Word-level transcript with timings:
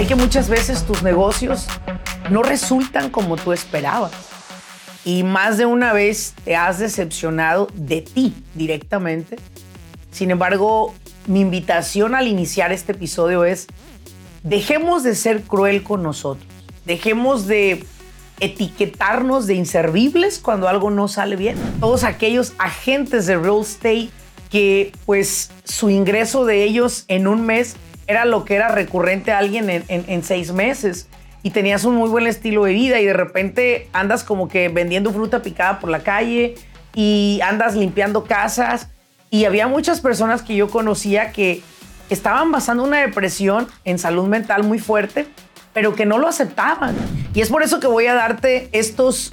Sé 0.00 0.06
que 0.06 0.14
muchas 0.14 0.48
veces 0.48 0.84
tus 0.84 1.02
negocios 1.02 1.66
no 2.30 2.42
resultan 2.42 3.10
como 3.10 3.36
tú 3.36 3.52
esperabas. 3.52 4.12
Y 5.04 5.24
más 5.24 5.58
de 5.58 5.66
una 5.66 5.92
vez 5.92 6.32
te 6.42 6.56
has 6.56 6.78
decepcionado 6.78 7.68
de 7.74 8.00
ti 8.00 8.32
directamente. 8.54 9.36
Sin 10.10 10.30
embargo, 10.30 10.94
mi 11.26 11.40
invitación 11.40 12.14
al 12.14 12.28
iniciar 12.28 12.72
este 12.72 12.92
episodio 12.92 13.44
es, 13.44 13.66
dejemos 14.42 15.02
de 15.02 15.14
ser 15.14 15.42
cruel 15.42 15.82
con 15.82 16.02
nosotros. 16.02 16.48
Dejemos 16.86 17.46
de 17.46 17.84
etiquetarnos 18.40 19.46
de 19.46 19.52
inservibles 19.52 20.38
cuando 20.38 20.66
algo 20.66 20.90
no 20.90 21.08
sale 21.08 21.36
bien. 21.36 21.58
Todos 21.78 22.04
aquellos 22.04 22.54
agentes 22.56 23.26
de 23.26 23.36
real 23.36 23.60
estate 23.60 24.08
que 24.50 24.92
pues 25.04 25.50
su 25.64 25.90
ingreso 25.90 26.46
de 26.46 26.64
ellos 26.64 27.04
en 27.08 27.28
un 27.28 27.44
mes 27.44 27.76
era 28.10 28.24
lo 28.24 28.44
que 28.44 28.56
era 28.56 28.68
recurrente 28.68 29.32
a 29.32 29.38
alguien 29.38 29.84
en, 29.88 30.24
seis 30.24 30.52
meses. 30.52 31.08
Y 31.42 31.50
tenías 31.50 31.84
un 31.84 31.94
muy 31.94 32.10
buen 32.10 32.26
estilo 32.26 32.64
de 32.64 32.72
vida 32.72 33.00
y 33.00 33.06
de 33.06 33.14
repente 33.14 33.88
andas 33.92 34.24
como 34.24 34.48
que 34.48 34.68
vendiendo 34.68 35.12
fruta 35.12 35.40
picada 35.40 35.78
por 35.78 35.88
la 35.88 36.00
calle 36.00 36.56
y 36.94 37.40
andas 37.42 37.74
limpiando 37.76 38.24
casas. 38.24 38.88
Y 39.30 39.44
había 39.44 39.68
muchas 39.68 40.00
personas 40.00 40.42
que 40.42 40.54
yo 40.56 40.68
conocía 40.68 41.32
que 41.32 41.62
estaban 42.10 42.50
basando 42.50 42.82
una 42.82 42.98
depresión 42.98 43.68
en 43.84 43.98
salud 43.98 44.26
mental 44.26 44.64
muy 44.64 44.80
fuerte, 44.80 45.28
pero 45.72 45.94
que 45.94 46.04
no 46.04 46.18
lo 46.18 46.26
aceptaban. 46.28 46.94
Y 47.32 47.40
es 47.40 47.48
por 47.48 47.62
eso 47.62 47.80
que 47.80 47.86
voy 47.86 48.06
a 48.06 48.14
darte 48.14 48.68
estos, 48.72 49.32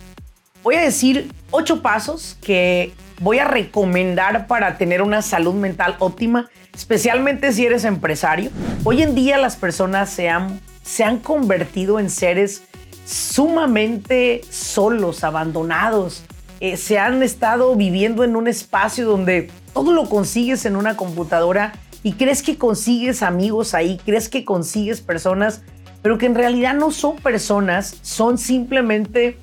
voy 0.64 0.76
a 0.76 0.82
decir, 0.82 1.32
ocho 1.52 1.82
pasos 1.82 2.38
que 2.42 2.94
voy 3.20 3.40
a 3.40 3.46
recomendar 3.46 4.48
para 4.48 4.78
tener 4.78 5.02
una 5.02 5.24
salud 5.24 5.56
mental 5.56 5.96
óptima 6.00 6.50
especialmente 6.78 7.52
si 7.52 7.66
eres 7.66 7.84
empresario. 7.86 8.52
Hoy 8.84 9.02
en 9.02 9.16
día 9.16 9.40
las 9.40 9.56
personas 9.56 10.12
se 10.12 10.30
han, 10.30 10.62
se 10.84 11.04
han 11.04 11.18
convertido 11.18 12.00
en 12.00 12.12
seres 12.12 12.62
sumamente 13.04 14.42
solos, 14.50 15.24
abandonados. 15.24 16.24
Eh, 16.60 16.78
se 16.78 17.00
han 17.00 17.24
estado 17.24 17.76
viviendo 17.76 18.24
en 18.24 18.36
un 18.36 18.48
espacio 18.48 19.08
donde 19.08 19.50
todo 19.74 19.92
lo 19.92 20.08
consigues 20.08 20.66
en 20.66 20.76
una 20.76 20.96
computadora 20.96 21.74
y 22.04 22.14
crees 22.14 22.44
que 22.44 22.58
consigues 22.58 23.24
amigos 23.24 23.74
ahí, 23.74 24.00
crees 24.06 24.30
que 24.30 24.46
consigues 24.46 25.02
personas, 25.02 25.62
pero 26.04 26.20
que 26.20 26.28
en 26.28 26.36
realidad 26.36 26.76
no 26.76 26.92
son 26.92 27.16
personas, 27.16 27.98
son 28.04 28.38
simplemente 28.38 29.38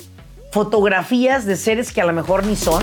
fotografías 0.53 1.47
de 1.47 1.57
seres 1.57 1.93
que 1.93 2.01
a 2.01 2.07
lo 2.07 2.13
mejor 2.13 2.47
ni 2.47 2.55
son. 2.55 2.83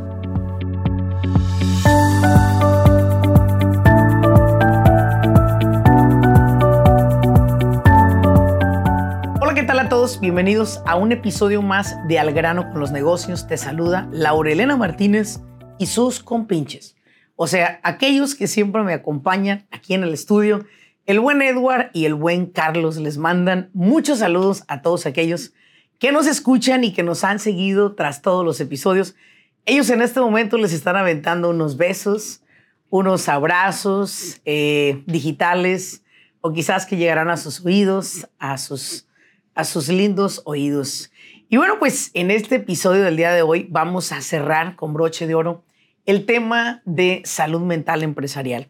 Bienvenidos 10.19 10.81
a 10.87 10.95
un 10.95 11.11
episodio 11.11 11.61
más 11.61 11.95
de 12.07 12.17
Al 12.17 12.33
grano 12.33 12.71
con 12.71 12.79
los 12.79 12.91
negocios. 12.91 13.45
Te 13.45 13.55
saluda 13.55 14.09
Laurelena 14.11 14.75
Martínez 14.75 15.41
y 15.77 15.85
sus 15.85 16.23
compinches. 16.23 16.95
O 17.35 17.45
sea, 17.45 17.79
aquellos 17.83 18.33
que 18.33 18.47
siempre 18.47 18.81
me 18.81 18.93
acompañan 18.93 19.67
aquí 19.69 19.93
en 19.93 20.01
el 20.01 20.11
estudio. 20.11 20.65
El 21.05 21.19
buen 21.19 21.43
Edward 21.43 21.91
y 21.93 22.05
el 22.05 22.15
buen 22.15 22.47
Carlos 22.47 22.97
les 22.97 23.19
mandan 23.19 23.69
muchos 23.75 24.19
saludos 24.19 24.63
a 24.67 24.81
todos 24.81 25.05
aquellos 25.05 25.53
que 25.99 26.11
nos 26.11 26.25
escuchan 26.25 26.83
y 26.83 26.93
que 26.93 27.03
nos 27.03 27.23
han 27.23 27.37
seguido 27.37 27.93
tras 27.93 28.23
todos 28.23 28.43
los 28.43 28.59
episodios. 28.59 29.13
Ellos 29.67 29.91
en 29.91 30.01
este 30.01 30.19
momento 30.19 30.57
les 30.57 30.73
están 30.73 30.95
aventando 30.95 31.51
unos 31.51 31.77
besos, 31.77 32.41
unos 32.89 33.29
abrazos 33.29 34.41
eh, 34.45 35.03
digitales 35.05 36.01
o 36.41 36.53
quizás 36.53 36.87
que 36.87 36.97
llegarán 36.97 37.29
a 37.29 37.37
sus 37.37 37.63
oídos, 37.63 38.27
a 38.39 38.57
sus 38.57 39.05
a 39.61 39.63
sus 39.63 39.89
lindos 39.89 40.41
oídos. 40.45 41.11
Y 41.47 41.57
bueno, 41.57 41.77
pues 41.77 42.09
en 42.15 42.31
este 42.31 42.55
episodio 42.55 43.03
del 43.03 43.15
día 43.15 43.31
de 43.31 43.43
hoy 43.43 43.67
vamos 43.69 44.11
a 44.11 44.19
cerrar 44.21 44.75
con 44.75 44.95
broche 44.95 45.27
de 45.27 45.35
oro 45.35 45.63
el 46.07 46.25
tema 46.25 46.81
de 46.85 47.21
salud 47.25 47.61
mental 47.61 48.01
empresarial. 48.01 48.69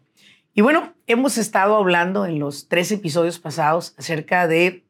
Y 0.52 0.60
bueno, 0.60 0.92
hemos 1.06 1.38
estado 1.38 1.76
hablando 1.76 2.26
en 2.26 2.38
los 2.38 2.68
tres 2.68 2.92
episodios 2.92 3.38
pasados 3.38 3.94
acerca 3.96 4.46
de 4.46 4.84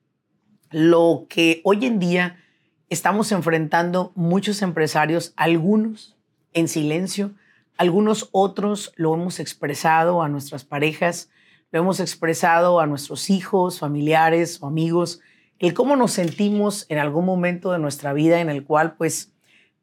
lo 0.73 1.27
que 1.29 1.61
hoy 1.63 1.87
en 1.87 2.01
día 2.01 2.37
estamos 2.91 3.31
enfrentando 3.31 4.11
muchos 4.17 4.61
empresarios, 4.61 5.33
algunos 5.37 6.17
en 6.53 6.67
silencio, 6.67 7.31
algunos 7.77 8.29
otros 8.33 8.93
lo 8.97 9.15
hemos 9.15 9.39
expresado 9.39 10.21
a 10.21 10.29
nuestras 10.29 10.65
parejas, 10.65 11.31
lo 11.71 11.79
hemos 11.79 12.01
expresado 12.01 12.81
a 12.81 12.89
nuestros 12.89 13.31
hijos, 13.31 13.79
familiares 13.79 14.61
o 14.61 14.67
amigos, 14.67 15.21
el 15.63 15.75
cómo 15.75 15.95
nos 15.95 16.11
sentimos 16.11 16.87
en 16.89 16.99
algún 16.99 17.25
momento 17.25 17.71
de 17.71 17.79
nuestra 17.79 18.13
vida 18.13 18.41
en 18.41 18.51
el 18.51 18.65
cual 18.65 18.97
pues 18.97 19.33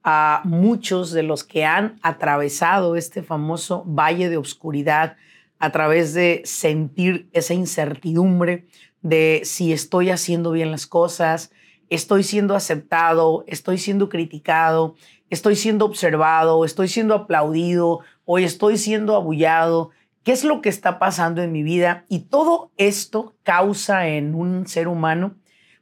a 0.04 0.42
muchos 0.44 1.12
de 1.14 1.24
los 1.24 1.46
que 1.46 1.64
han 1.64 1.98
atravesado 2.04 2.98
este 2.98 3.24
famoso 3.24 3.86
valle 3.86 4.28
de 4.28 4.36
oscuridad 4.36 5.16
a 5.58 5.72
través 5.72 6.14
de 6.14 6.42
sentir 6.44 7.30
esa 7.32 7.54
incertidumbre 7.54 8.68
de 9.02 9.42
si 9.46 9.72
estoy 9.72 10.10
haciendo 10.10 10.52
bien 10.52 10.70
las 10.70 10.86
cosas, 10.86 11.52
estoy 11.90 12.24
siendo 12.24 12.56
aceptado, 12.56 13.46
estoy 13.48 13.78
siendo 13.78 14.10
criticado, 14.10 14.96
estoy 15.30 15.56
siendo 15.56 15.86
observado, 15.86 16.66
estoy 16.66 16.90
siendo 16.90 17.16
aplaudido 17.16 18.02
o 18.26 18.38
estoy 18.38 18.78
siendo 18.78 19.16
abullado, 19.16 19.92
qué 20.24 20.34
es 20.34 20.44
lo 20.44 20.60
que 20.60 20.68
está 20.68 21.00
pasando 21.00 21.42
en 21.42 21.54
mi 21.54 21.64
vida 21.64 22.04
y 22.10 22.20
todo 22.20 22.70
esto 22.76 23.34
causa 23.44 24.10
en 24.10 24.36
un 24.36 24.68
ser 24.68 24.90
humano 24.90 25.36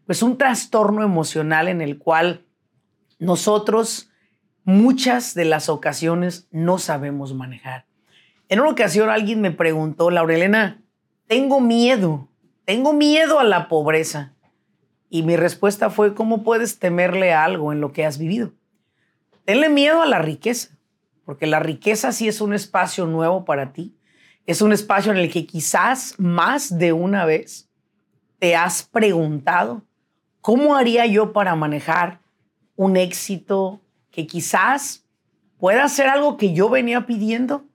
pues 0.08 0.24
un 0.24 0.38
trastorno 0.38 1.04
emocional 1.04 1.68
en 1.68 1.82
el 1.82 2.00
cual 2.00 2.46
nosotros 3.20 4.10
muchas 4.64 5.36
de 5.36 5.46
las 5.46 5.70
ocasiones 5.70 6.48
no 6.50 6.80
sabemos 6.80 7.34
manejar. 7.34 7.86
En 8.50 8.62
una 8.62 8.72
ocasión 8.72 9.10
alguien 9.10 9.42
me 9.42 9.52
preguntó, 9.52 10.10
Laurelena, 10.10 10.82
tengo 11.28 11.60
miedo, 11.60 12.30
tengo 12.64 12.94
miedo 12.94 13.40
a 13.40 13.44
la 13.44 13.68
pobreza. 13.68 14.34
Y 15.10 15.24
mi 15.24 15.36
respuesta 15.36 15.90
fue, 15.90 16.14
¿cómo 16.16 16.44
puedes 16.44 16.80
temerle 16.80 17.34
a 17.34 17.44
algo 17.44 17.74
en 17.74 17.82
lo 17.82 17.92
que 17.92 18.06
has 18.06 18.18
vivido? 18.18 18.54
Tenle 19.44 19.68
miedo 19.68 20.02
a 20.02 20.06
la 20.06 20.20
riqueza, 20.20 20.78
porque 21.26 21.48
la 21.48 21.60
riqueza 21.60 22.14
sí 22.14 22.30
es 22.30 22.40
un 22.40 22.54
espacio 22.54 23.06
nuevo 23.06 23.44
para 23.44 23.74
ti. 23.74 23.98
Es 24.46 24.62
un 24.62 24.72
espacio 24.72 25.12
en 25.12 25.18
el 25.18 25.32
que 25.32 25.46
quizás 25.46 26.16
más 26.18 26.78
de 26.78 26.94
una 26.94 27.26
vez 27.26 27.70
te 28.40 28.56
has 28.56 28.84
preguntado, 28.84 29.84
¿Cómo 30.48 30.78
haría 30.78 31.06
yo 31.06 31.34
para 31.34 31.58
manejar 31.58 32.22
un 32.78 32.96
éxito 32.96 33.82
que 34.12 34.28
quizás 34.28 35.06
pueda 35.58 35.86
ser 35.90 36.08
algo 36.08 36.38
que 36.38 36.54
yo 36.54 36.70
venía 36.70 37.06
pidiendo, 37.06 37.66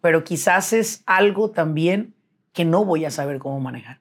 pero 0.00 0.22
quizás 0.22 0.72
es 0.72 1.02
algo 1.06 1.50
también 1.50 2.14
que 2.52 2.64
no 2.64 2.84
voy 2.84 3.04
a 3.04 3.10
saber 3.10 3.40
cómo 3.40 3.58
manejar? 3.58 3.98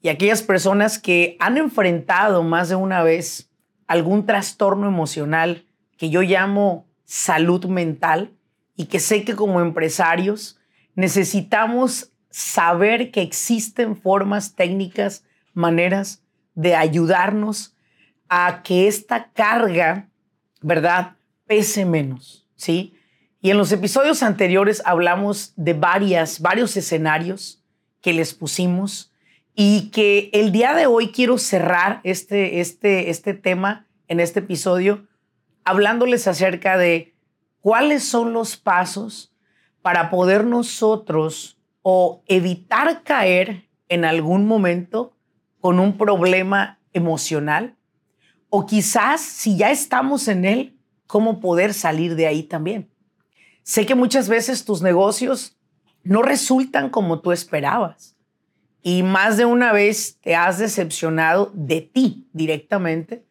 Y 0.00 0.08
aquellas 0.08 0.40
personas 0.40 0.98
que 0.98 1.36
han 1.40 1.58
enfrentado 1.58 2.42
más 2.42 2.70
de 2.70 2.76
una 2.76 3.02
vez 3.02 3.50
algún 3.86 4.24
trastorno 4.24 4.88
emocional 4.88 5.66
que 5.98 6.08
yo 6.08 6.22
llamo 6.22 6.86
salud 7.04 7.66
mental 7.66 8.32
y 8.76 8.86
que 8.86 8.98
sé 8.98 9.24
que 9.24 9.36
como 9.36 9.60
empresarios 9.60 10.58
necesitamos 10.94 12.14
saber 12.30 13.10
que 13.10 13.20
existen 13.20 13.94
formas 13.94 14.54
técnicas, 14.54 15.26
maneras 15.52 16.21
de 16.54 16.74
ayudarnos 16.74 17.74
a 18.28 18.62
que 18.62 18.88
esta 18.88 19.30
carga, 19.32 20.08
¿verdad?, 20.60 21.16
pese 21.46 21.84
menos, 21.84 22.46
¿sí? 22.56 22.94
Y 23.40 23.50
en 23.50 23.58
los 23.58 23.72
episodios 23.72 24.22
anteriores 24.22 24.82
hablamos 24.84 25.52
de 25.56 25.74
varias, 25.74 26.40
varios 26.40 26.76
escenarios 26.76 27.62
que 28.00 28.12
les 28.12 28.34
pusimos 28.34 29.12
y 29.54 29.90
que 29.90 30.30
el 30.32 30.52
día 30.52 30.74
de 30.74 30.86
hoy 30.86 31.10
quiero 31.12 31.38
cerrar 31.38 32.00
este, 32.04 32.60
este, 32.60 33.10
este 33.10 33.34
tema 33.34 33.86
en 34.08 34.20
este 34.20 34.40
episodio 34.40 35.06
hablándoles 35.64 36.26
acerca 36.26 36.76
de 36.76 37.14
cuáles 37.60 38.04
son 38.04 38.32
los 38.32 38.56
pasos 38.56 39.32
para 39.82 40.10
poder 40.10 40.44
nosotros 40.44 41.58
o 41.82 42.22
evitar 42.26 43.02
caer 43.02 43.68
en 43.88 44.04
algún 44.04 44.46
momento 44.46 45.16
con 45.62 45.78
un 45.78 45.96
problema 45.96 46.80
emocional? 46.92 47.76
O 48.50 48.66
quizás 48.66 49.20
si 49.20 49.56
ya 49.56 49.70
estamos 49.70 50.26
en 50.26 50.44
él, 50.44 50.76
¿cómo 51.06 51.38
poder 51.38 51.72
salir 51.72 52.16
de 52.16 52.26
ahí 52.26 52.42
también? 52.42 52.90
Sé 53.62 53.86
que 53.86 53.94
muchas 53.94 54.28
veces 54.28 54.64
tus 54.64 54.82
negocios 54.82 55.56
no 56.02 56.22
resultan 56.22 56.90
como 56.90 57.20
tú 57.20 57.30
esperabas 57.30 58.16
y 58.82 59.04
más 59.04 59.36
de 59.36 59.44
una 59.44 59.72
vez 59.72 60.18
te 60.20 60.34
has 60.34 60.58
decepcionado 60.58 61.52
de 61.54 61.80
ti 61.80 62.26
directamente. 62.32 63.24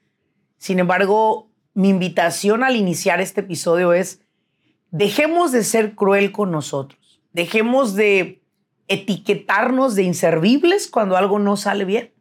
Sin 0.57 0.79
embargo, 0.79 1.51
mi 1.73 1.89
invitación 1.89 2.63
al 2.63 2.77
iniciar 2.77 3.19
este 3.19 3.41
episodio 3.41 3.91
es, 3.91 4.21
dejemos 4.89 5.51
de 5.51 5.65
ser 5.65 5.95
cruel 5.95 6.31
con 6.31 6.49
nosotros, 6.49 7.21
dejemos 7.33 7.93
de 7.95 8.41
etiquetarnos 8.87 9.95
de 9.95 10.03
inservibles 10.03 10.87
cuando 10.87 11.17
algo 11.17 11.39
no 11.39 11.57
sale 11.57 11.83
bien, 11.83 12.13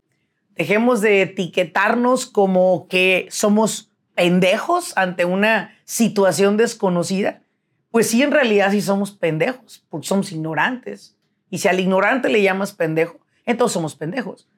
dejemos 0.57 1.01
de 1.01 1.23
etiquetarnos 1.23 2.27
como 2.27 2.87
que 2.89 3.27
somos 3.31 3.91
pendejos 4.15 4.97
ante 4.97 5.25
una 5.25 5.75
situación 5.85 6.57
desconocida 6.57 7.43
pues 7.91 8.09
sí, 8.09 8.23
en 8.23 8.31
realidad 8.31 8.71
sí 8.71 8.81
somos 8.81 9.11
pendejos, 9.11 9.85
porque 9.89 10.07
somos 10.07 10.31
ignorantes. 10.33 11.17
Y 11.51 11.59
si 11.59 11.69
al 11.69 11.81
ignorante 11.81 12.29
le 12.29 12.43
llamas 12.43 12.73
pendejo, 12.73 13.19
entonces 13.45 13.75
somos 13.75 13.97
pendejos. 13.97 14.49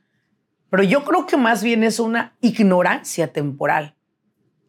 Pero 0.68 0.82
yo 0.82 1.04
creo 1.04 1.26
que 1.26 1.36
más 1.36 1.62
bien 1.62 1.82
es 1.82 1.98
una 1.98 2.36
ignorancia 2.40 3.32
temporal. 3.32 3.94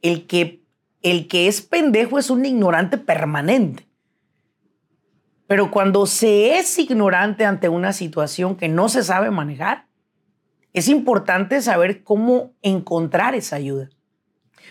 El 0.01 0.27
que, 0.27 0.63
el 1.01 1.27
que 1.27 1.47
es 1.47 1.61
pendejo 1.61 2.19
es 2.19 2.29
un 2.29 2.45
ignorante 2.45 2.97
permanente. 2.97 3.87
Pero 5.47 5.69
cuando 5.69 6.05
se 6.05 6.57
es 6.57 6.79
ignorante 6.79 7.45
ante 7.45 7.67
una 7.67 7.91
situación 7.91 8.55
que 8.55 8.69
no 8.69 8.87
se 8.87 9.03
sabe 9.03 9.29
manejar, 9.29 9.87
es 10.73 10.87
importante 10.87 11.61
saber 11.61 12.03
cómo 12.03 12.53
encontrar 12.61 13.35
esa 13.35 13.55
ayuda. 13.55 13.89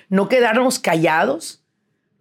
No 0.08 0.28
quedarnos 0.28 0.78
callados 0.78 1.62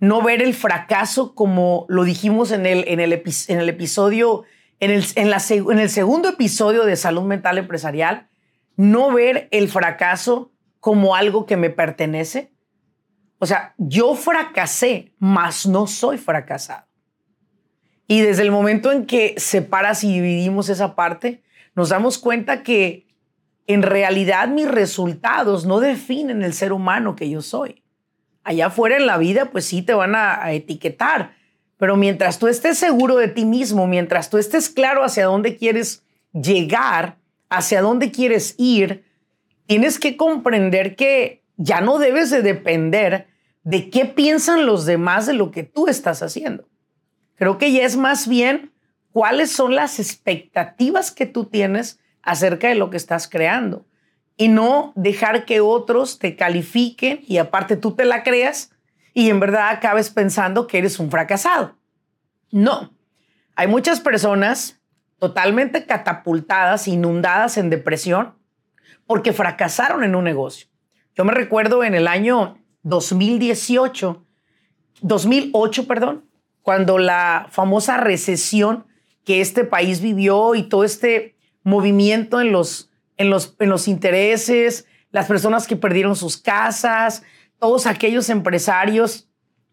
no 0.01 0.23
ver 0.23 0.41
el 0.41 0.55
fracaso 0.55 1.35
como 1.35 1.85
lo 1.87 2.03
dijimos 2.03 2.51
en 2.51 2.65
el, 2.65 2.83
en 2.87 2.99
el, 2.99 3.13
en 3.13 3.59
el 3.59 3.69
episodio, 3.69 4.43
en 4.79 4.89
el, 4.89 5.05
en, 5.15 5.29
la, 5.29 5.39
en 5.47 5.79
el 5.79 5.89
segundo 5.91 6.29
episodio 6.29 6.85
de 6.85 6.95
Salud 6.95 7.21
Mental 7.21 7.59
Empresarial, 7.59 8.27
no 8.75 9.13
ver 9.13 9.47
el 9.51 9.69
fracaso 9.69 10.51
como 10.79 11.15
algo 11.15 11.45
que 11.45 11.55
me 11.55 11.69
pertenece. 11.69 12.51
O 13.37 13.45
sea, 13.45 13.75
yo 13.77 14.15
fracasé, 14.15 15.13
mas 15.19 15.67
no 15.67 15.85
soy 15.85 16.17
fracasado. 16.17 16.87
Y 18.07 18.21
desde 18.21 18.41
el 18.41 18.49
momento 18.49 18.91
en 18.91 19.05
que 19.05 19.35
separas 19.37 20.03
y 20.03 20.13
dividimos 20.13 20.69
esa 20.69 20.95
parte, 20.95 21.43
nos 21.75 21.89
damos 21.89 22.17
cuenta 22.17 22.63
que 22.63 23.05
en 23.67 23.83
realidad 23.83 24.47
mis 24.47 24.69
resultados 24.69 25.65
no 25.65 25.79
definen 25.79 26.41
el 26.41 26.53
ser 26.53 26.73
humano 26.73 27.15
que 27.15 27.29
yo 27.29 27.41
soy 27.41 27.81
allá 28.43 28.67
afuera 28.67 28.97
en 28.97 29.05
la 29.05 29.17
vida, 29.17 29.51
pues 29.51 29.65
sí 29.65 29.81
te 29.81 29.93
van 29.93 30.15
a, 30.15 30.51
etiquetar. 30.51 31.35
Pero 31.77 31.95
mientras 31.95 32.39
tú 32.39 32.47
estés 32.47 32.77
seguro 32.77 33.15
de 33.15 33.27
ti 33.27 33.45
mismo, 33.45 33.87
mientras 33.87 34.29
tú 34.29 34.37
estés 34.37 34.69
claro 34.69 35.03
hacia 35.03 35.25
dónde 35.25 35.57
quieres 35.57 36.03
llegar, 36.33 37.17
hacia 37.49 37.81
dónde 37.81 38.11
quieres 38.11 38.55
ir, 38.57 39.05
tienes 39.65 39.99
que 39.99 40.15
comprender 40.15 40.95
que 40.95 41.43
ya 41.57 41.81
no 41.81 41.97
debes 41.97 42.29
de 42.29 42.41
depender 42.41 43.27
de 43.63 43.89
qué 43.89 44.05
piensan 44.05 44.65
los 44.65 44.85
demás 44.85 45.25
de 45.25 45.33
lo 45.33 45.51
que 45.51 45.63
tú 45.63 45.87
estás 45.87 46.21
haciendo. 46.21 46.67
Creo 47.35 47.57
que 47.57 47.71
ya 47.71 47.83
es 47.83 47.97
más 47.97 48.27
bien 48.27 48.71
cuáles 49.11 49.51
son 49.51 49.75
las 49.75 49.99
expectativas 49.99 51.11
que 51.11 51.25
tú 51.25 51.45
tienes 51.45 51.99
acerca 52.23 52.67
de 52.67 52.75
lo 52.75 52.89
que 52.89 52.97
estás 52.97 53.27
creando 53.27 53.85
y 54.37 54.47
no 54.47 54.93
dejar 54.95 55.45
que 55.45 55.61
otros 55.61 56.19
te 56.19 56.35
califiquen 56.35 57.21
y 57.27 57.37
aparte 57.37 57.77
tú 57.77 57.95
te 57.95 58.05
la 58.05 58.23
creas 58.23 58.71
y 59.13 59.29
en 59.29 59.39
verdad 59.39 59.69
acabes 59.69 60.09
pensando 60.09 60.67
que 60.67 60.77
eres 60.77 60.99
un 60.99 61.11
fracasado. 61.11 61.75
No, 62.51 62.93
hay 63.55 63.67
muchas 63.67 63.99
personas 63.99 64.79
totalmente 65.19 65.85
catapultadas, 65.85 66.87
inundadas 66.87 67.57
en 67.57 67.69
depresión 67.69 68.33
porque 69.05 69.33
fracasaron 69.33 70.03
en 70.03 70.15
un 70.15 70.23
negocio. 70.23 70.67
Yo 71.15 71.25
me 71.25 71.33
recuerdo 71.33 71.83
en 71.83 71.93
el 71.93 72.07
año 72.07 72.57
2018, 72.83 74.25
2008, 75.01 75.87
perdón, 75.87 76.25
cuando 76.61 76.97
la 76.97 77.47
famosa 77.49 77.97
recesión 77.97 78.85
que 79.25 79.41
este 79.41 79.65
país 79.65 80.01
vivió 80.01 80.55
y 80.55 80.63
todo 80.63 80.83
este 80.83 81.35
movimiento 81.63 82.41
en 82.41 82.51
los 82.51 82.91
en 83.21 83.29
los, 83.29 83.55
en 83.59 83.69
los 83.69 83.87
intereses, 83.87 84.87
las 85.11 85.27
personas 85.27 85.67
que 85.67 85.75
perdieron 85.75 86.15
sus 86.15 86.37
casas, 86.37 87.23
todos 87.59 87.85
aquellos 87.85 88.29
empresarios 88.29 89.29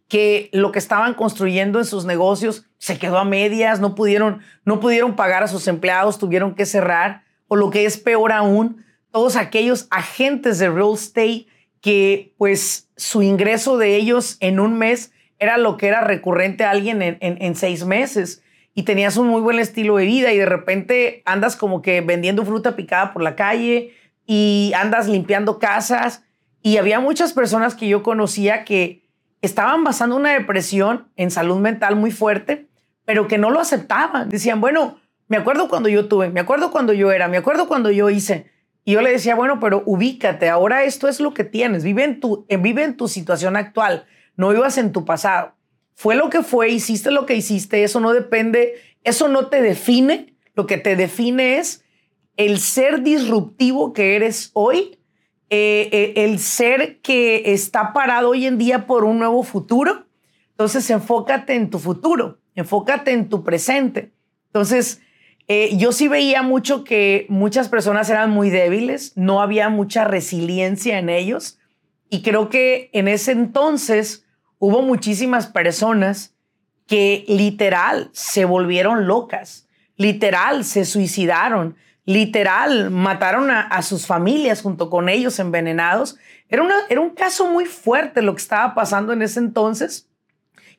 que 0.06 0.50
lo 0.52 0.70
que 0.70 0.79
estaban 0.79 1.14
construyendo 1.14 1.79
en 1.79 1.85
sus 1.85 2.05
negocios 2.05 2.67
se 2.79 2.99
quedó 2.99 3.19
a 3.19 3.25
medias, 3.25 3.81
no 3.81 3.94
pudieron, 3.94 4.40
no 4.64 4.81
pudieron 4.81 5.17
pagar 5.17 5.43
a 5.43 5.49
sus 5.49 5.67
empleados, 5.67 6.19
tuvieron 6.19 6.55
que 6.55 6.67
cerrar, 6.67 7.25
o 7.46 7.56
lo 7.56 7.70
que 7.70 7.87
es 7.87 7.96
peor 7.96 8.32
aún, 8.32 8.85
todos 9.11 9.37
aquellos 9.37 9.87
agentes 9.90 10.58
de 10.58 10.69
real 10.69 10.93
estate 10.94 11.46
que 11.81 12.35
pues 12.37 12.90
su 12.96 13.23
ingreso 13.23 13.79
de 13.79 13.96
ellos 13.96 14.37
en 14.40 14.61
un 14.61 14.79
mes 14.79 15.12
era 15.38 15.56
lo 15.56 15.76
que 15.76 15.87
era 15.87 16.02
recurrente 16.02 16.64
a 16.64 16.70
alguien 16.70 17.00
en, 17.00 17.19
en 17.20 17.55
seis 17.55 17.85
meses 17.85 18.43
y 18.78 18.84
tenías 18.84 19.16
un 19.16 19.26
muy 19.26 19.40
buen 19.40 19.58
estilo 19.58 19.96
de 19.96 20.04
vida 20.04 20.32
y 20.32 20.38
de 20.38 20.46
repente 20.46 21.25
andas 21.25 21.56
como 21.56 21.82
que 21.82 22.00
vendiendo 22.00 22.44
fruta 22.44 22.76
picada 22.76 23.12
por 23.12 23.22
la 23.22 23.34
calle 23.34 23.92
y 24.25 24.70
andas 24.76 25.08
limpiando 25.08 25.58
casas 25.58 26.22
y 26.62 26.76
había 26.76 27.00
muchas 27.00 27.32
personas 27.32 27.75
que 27.75 27.88
yo 27.88 28.04
conocía 28.04 28.64
que 28.64 29.02
estaban 29.42 29.82
basando 29.82 30.14
una 30.14 30.32
depresión 30.32 31.08
en 31.16 31.32
salud 31.32 31.58
mental 31.58 31.96
muy 31.96 32.12
fuerte, 32.12 32.69
pero 33.04 33.26
que 33.26 33.36
no 33.36 33.50
lo 33.50 33.58
aceptaban. 33.58 34.28
Decían, 34.28 34.60
bueno, 34.60 35.00
me 35.26 35.38
acuerdo 35.38 35.69
cuando 35.69 35.88
yo 35.88 36.06
tuve, 36.06 36.30
me 36.30 36.38
acuerdo 36.38 36.70
cuando 36.70 36.92
yo 36.92 37.10
era, 37.10 37.26
me 37.26 37.38
acuerdo 37.38 37.66
cuando 37.66 37.90
yo 37.90 38.10
hice. 38.10 38.48
Y 38.84 38.92
yo 38.92 39.02
le 39.02 39.10
decía, 39.10 39.34
bueno, 39.34 39.58
pero 39.58 39.82
ubícate, 39.86 40.48
ahora 40.48 40.84
esto 40.84 41.08
es 41.08 41.19
lo 41.19 41.34
que 41.34 41.42
tienes, 41.42 41.82
vive 41.82 42.04
en 42.04 42.20
tu, 42.20 42.46
vive 42.48 42.84
en 42.84 42.96
tu 42.96 43.08
situación 43.08 43.56
actual, 43.56 44.06
no 44.36 44.50
vivas 44.50 44.78
en 44.78 44.92
tu 44.92 45.04
pasado 45.04 45.57
fue 45.98 46.14
lo 46.14 46.30
que 46.30 46.44
fue, 46.44 46.68
hiciste 46.68 47.10
lo 47.10 47.26
que 47.26 47.34
hiciste, 47.34 47.82
eso 47.82 47.98
no 47.98 48.12
depende, 48.12 48.74
eso 49.02 49.26
no 49.26 49.48
te 49.48 49.60
define, 49.60 50.32
lo 50.54 50.64
que 50.64 50.76
te 50.76 50.94
define 50.94 51.58
es 51.58 51.84
el 52.36 52.60
ser 52.60 53.02
disruptivo 53.02 53.92
que 53.92 54.14
eres 54.14 54.52
hoy, 54.52 55.00
eh, 55.50 55.88
eh, 55.90 56.12
el 56.14 56.38
ser 56.38 57.00
que 57.00 57.52
está 57.52 57.92
parado 57.92 58.28
hoy 58.28 58.46
en 58.46 58.58
día 58.58 58.87
por 58.87 59.02
un 59.02 59.18
nuevo 59.18 59.42
futuro. 59.42 60.06
Entonces, 60.50 60.88
enfócate 60.88 61.56
en 61.56 61.68
tu 61.68 61.80
futuro, 61.80 62.38
enfócate 62.54 63.11
en 63.11 63.28
tu 63.28 63.42
presente. 63.42 64.12
Entonces, 64.46 65.00
eh, 65.49 65.76
yo 65.78 65.90
sí 65.90 66.06
veía 66.06 66.42
mucho 66.42 66.84
que 66.84 67.26
muchas 67.28 67.68
personas 67.68 68.08
eran 68.08 68.30
muy 68.30 68.50
débiles, 68.50 69.16
no 69.16 69.42
había 69.42 69.68
mucha 69.68 70.04
resiliencia 70.04 71.00
en 71.00 71.08
ellos. 71.08 71.58
Y 72.08 72.23
creo 72.23 72.50
que 72.50 72.88
en 72.92 73.08
ese 73.08 73.32
entonces 73.32 74.27
hubo 74.58 74.82
muchísimas 74.82 75.46
personas 75.46 76.34
que 76.86 77.24
literal 77.28 78.10
se 78.12 78.44
volvieron 78.44 79.06
locas, 79.06 79.68
literal 79.96 80.64
se 80.64 80.84
suicidaron, 80.84 81.76
literal 82.04 82.90
mataron 82.90 83.50
a, 83.50 83.82
sus 83.82 84.06
familias 84.06 84.62
junto 84.62 84.88
con 84.88 85.10
ellos 85.10 85.38
envenenados. 85.38 86.16
Era, 86.48 86.62
una, 86.62 86.74
era 86.88 87.02
un 87.02 87.10
caso 87.10 87.46
muy 87.50 87.66
fuerte 87.66 88.22
lo 88.22 88.34
que 88.34 88.40
estaba 88.40 88.74
pasando 88.74 89.12
en 89.12 89.20
ese 89.20 89.40
entonces, 89.40 90.08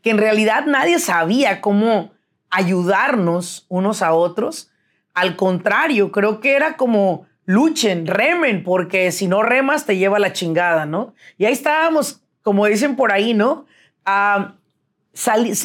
que 0.01 0.09
en 0.09 0.17
realidad 0.17 0.65
nadie 0.65 0.97
sabía 0.97 1.61
cómo 1.61 2.11
ayudarnos 2.49 3.67
unos 3.69 4.01
a 4.01 4.13
otros. 4.13 4.71
Al 5.13 5.35
contrario, 5.35 6.11
creo 6.11 6.39
que 6.39 6.53
era 6.53 6.77
como 6.77 7.27
luchen, 7.45 8.07
remen, 8.07 8.63
porque 8.63 9.11
si 9.11 9.27
no 9.27 9.43
remas 9.43 9.85
te 9.85 9.97
lleva 9.97 10.17
la 10.17 10.33
chingada, 10.33 10.87
¿no? 10.87 11.13
Y 11.37 11.45
ahí 11.45 11.53
estábamos, 11.53 12.23
como 12.49 12.65
dicen 12.65 12.95
por 12.95 13.11
ahí, 13.11 13.35
¿no? 13.35 13.67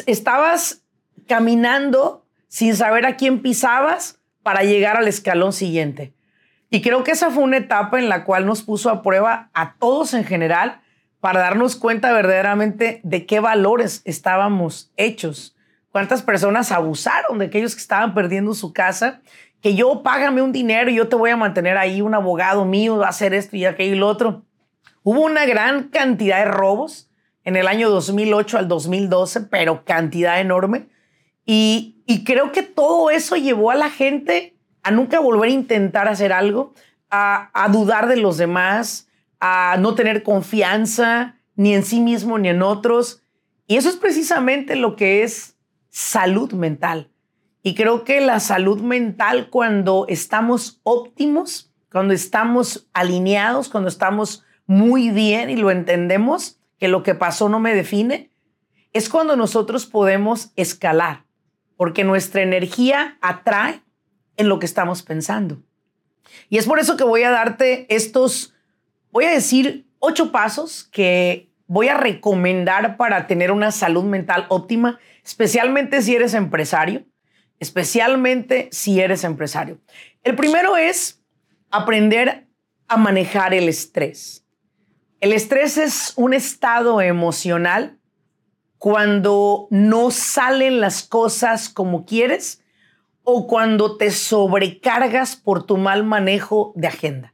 estabas 0.05 0.83
caminando 1.25 2.27
sin 2.47 2.75
saber 2.75 3.07
a 3.07 3.15
quién 3.15 3.41
pisabas 3.41 4.19
para 4.43 4.61
llegar 4.61 4.97
al 4.97 5.07
escalón 5.07 5.51
siguiente. 5.51 6.13
Y 6.69 6.83
creo 6.83 7.03
que 7.03 7.09
esa 7.09 7.31
fue 7.31 7.41
una 7.41 7.57
etapa 7.57 7.97
en 7.97 8.07
la 8.07 8.23
cual 8.23 8.45
nos 8.45 8.61
puso 8.61 8.91
a 8.91 9.01
prueba 9.01 9.49
a 9.55 9.73
todos 9.79 10.13
en 10.13 10.25
general 10.25 10.81
para 11.21 11.39
darnos 11.39 11.75
cuenta 11.75 12.13
verdaderamente 12.13 13.01
de 13.01 13.25
qué 13.25 13.39
valores 13.39 14.03
estábamos 14.05 14.91
hechos. 14.95 15.55
Cuántas 15.89 16.21
personas 16.21 16.71
abusaron 16.71 17.39
de 17.39 17.45
aquellos 17.45 17.73
que 17.73 17.81
estaban 17.81 18.13
perdiendo 18.13 18.53
su 18.53 18.73
casa, 18.73 19.21
que 19.59 19.73
yo 19.73 20.03
págame 20.03 20.43
un 20.43 20.51
dinero 20.51 20.91
y 20.91 20.97
yo 20.97 21.07
te 21.07 21.15
voy 21.15 21.31
a 21.31 21.35
mantener 21.35 21.79
ahí, 21.79 22.03
un 22.03 22.13
abogado 22.13 22.63
mío 22.63 22.97
va 22.97 23.07
a 23.07 23.09
hacer 23.09 23.33
esto 23.33 23.55
y 23.55 23.65
aquello 23.65 23.95
y 23.95 23.97
lo 23.97 24.07
otro. 24.07 24.45
Hubo 25.07 25.21
una 25.21 25.45
gran 25.45 25.89
cantidad 25.89 26.39
de 26.39 26.45
robos 26.51 27.11
en 27.43 27.55
el 27.55 27.67
año 27.67 27.91
2008 27.91 28.57
al 28.57 28.67
2012, 28.67 29.41
pero 29.41 29.85
cantidad 29.85 30.41
enorme. 30.41 30.87
Y, 31.45 32.01
creo 32.25 32.51
que 32.51 32.63
todo 32.63 33.11
eso 33.11 33.35
llevó 33.35 33.69
a 33.69 33.75
la 33.75 33.91
gente 33.91 34.57
a 34.81 34.89
nunca 34.89 35.19
volver 35.19 35.51
a 35.51 35.53
intentar 35.53 36.07
hacer 36.07 36.33
algo, 36.33 36.73
a, 37.11 37.51
a 37.53 37.69
dudar 37.69 38.07
de 38.07 38.17
los 38.17 38.37
demás, 38.37 39.07
a 39.39 39.77
no 39.79 39.93
tener 39.93 40.23
confianza 40.23 41.35
ni 41.55 41.75
en 41.75 41.83
sí 41.83 41.99
mismo 41.99 42.39
ni 42.39 42.49
en 42.49 42.63
otros. 42.63 43.21
Y 43.67 43.77
eso 43.77 43.89
es 43.89 43.97
precisamente 43.97 44.75
lo 44.75 44.95
que 44.95 45.21
es 45.21 45.55
salud 45.91 46.51
mental. 46.53 47.11
Y 47.61 47.75
creo 47.75 48.05
que 48.05 48.21
la 48.21 48.39
salud 48.39 48.81
mental 48.81 49.51
cuando 49.51 50.07
estamos 50.09 50.79
óptimos, 50.81 51.71
cuando 51.91 52.15
estamos 52.15 52.89
alineados, 52.91 53.69
cuando 53.69 53.89
estamos 53.89 54.44
muy 54.65 55.09
bien 55.09 55.49
y 55.49 55.55
lo 55.55 55.71
entendemos, 55.71 56.59
que 56.79 56.87
lo 56.87 57.03
que 57.03 57.15
pasó 57.15 57.49
no 57.49 57.59
me 57.59 57.73
define, 57.73 58.31
es 58.93 59.09
cuando 59.09 59.35
nosotros 59.35 59.85
podemos 59.85 60.51
escalar, 60.55 61.25
porque 61.77 62.03
nuestra 62.03 62.41
energía 62.41 63.17
atrae 63.21 63.81
en 64.37 64.49
lo 64.49 64.59
que 64.59 64.65
estamos 64.65 65.03
pensando. 65.03 65.61
Y 66.49 66.57
es 66.57 66.65
por 66.65 66.79
eso 66.79 66.97
que 66.97 67.03
voy 67.03 67.23
a 67.23 67.29
darte 67.29 67.93
estos, 67.93 68.53
voy 69.11 69.25
a 69.25 69.31
decir, 69.31 69.87
ocho 69.99 70.31
pasos 70.31 70.83
que 70.91 71.51
voy 71.67 71.87
a 71.87 71.97
recomendar 71.97 72.97
para 72.97 73.27
tener 73.27 73.51
una 73.51 73.71
salud 73.71 74.03
mental 74.03 74.45
óptima, 74.49 74.99
especialmente 75.23 76.01
si 76.01 76.15
eres 76.15 76.33
empresario, 76.33 77.05
especialmente 77.59 78.69
si 78.71 78.99
eres 78.99 79.23
empresario. 79.23 79.79
El 80.23 80.35
primero 80.35 80.77
es 80.77 81.21
aprender 81.71 82.47
a 82.87 82.97
manejar 82.97 83.53
el 83.53 83.67
estrés. 83.67 84.44
El 85.25 85.33
estrés 85.33 85.79
es 85.79 86.13
un 86.17 86.35
estado 86.35 87.01
emocional 87.01 87.97
cuando 88.77 89.67
no 89.71 90.11
salen 90.11 90.79
las 90.79 91.01
cosas 91.01 91.67
como 91.67 92.05
quieres 92.05 92.61
o 93.23 93.47
cuando 93.47 93.97
te 93.97 94.11
sobrecargas 94.11 95.35
por 95.35 95.63
tu 95.63 95.77
mal 95.77 96.03
manejo 96.03 96.73
de 96.75 96.85
agenda. 96.85 97.33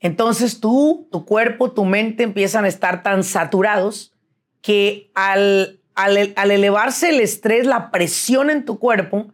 Entonces 0.00 0.58
tú, 0.58 1.06
tu 1.12 1.24
cuerpo, 1.24 1.70
tu 1.70 1.84
mente 1.84 2.24
empiezan 2.24 2.64
a 2.64 2.68
estar 2.68 3.04
tan 3.04 3.22
saturados 3.22 4.12
que 4.60 5.12
al, 5.14 5.78
al, 5.94 6.50
elevarse 6.50 7.10
el 7.10 7.20
estrés, 7.20 7.68
la 7.68 7.92
presión 7.92 8.50
en 8.50 8.64
tu 8.64 8.80
cuerpo, 8.80 9.28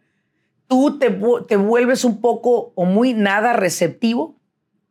tú 0.67 0.99
te, 0.99 1.09
te 1.49 1.57
vuelves 1.57 2.05
un 2.05 2.21
poco 2.21 2.73
o 2.75 2.85
muy 2.85 3.15
nada 3.15 3.55
receptivo, 3.55 4.37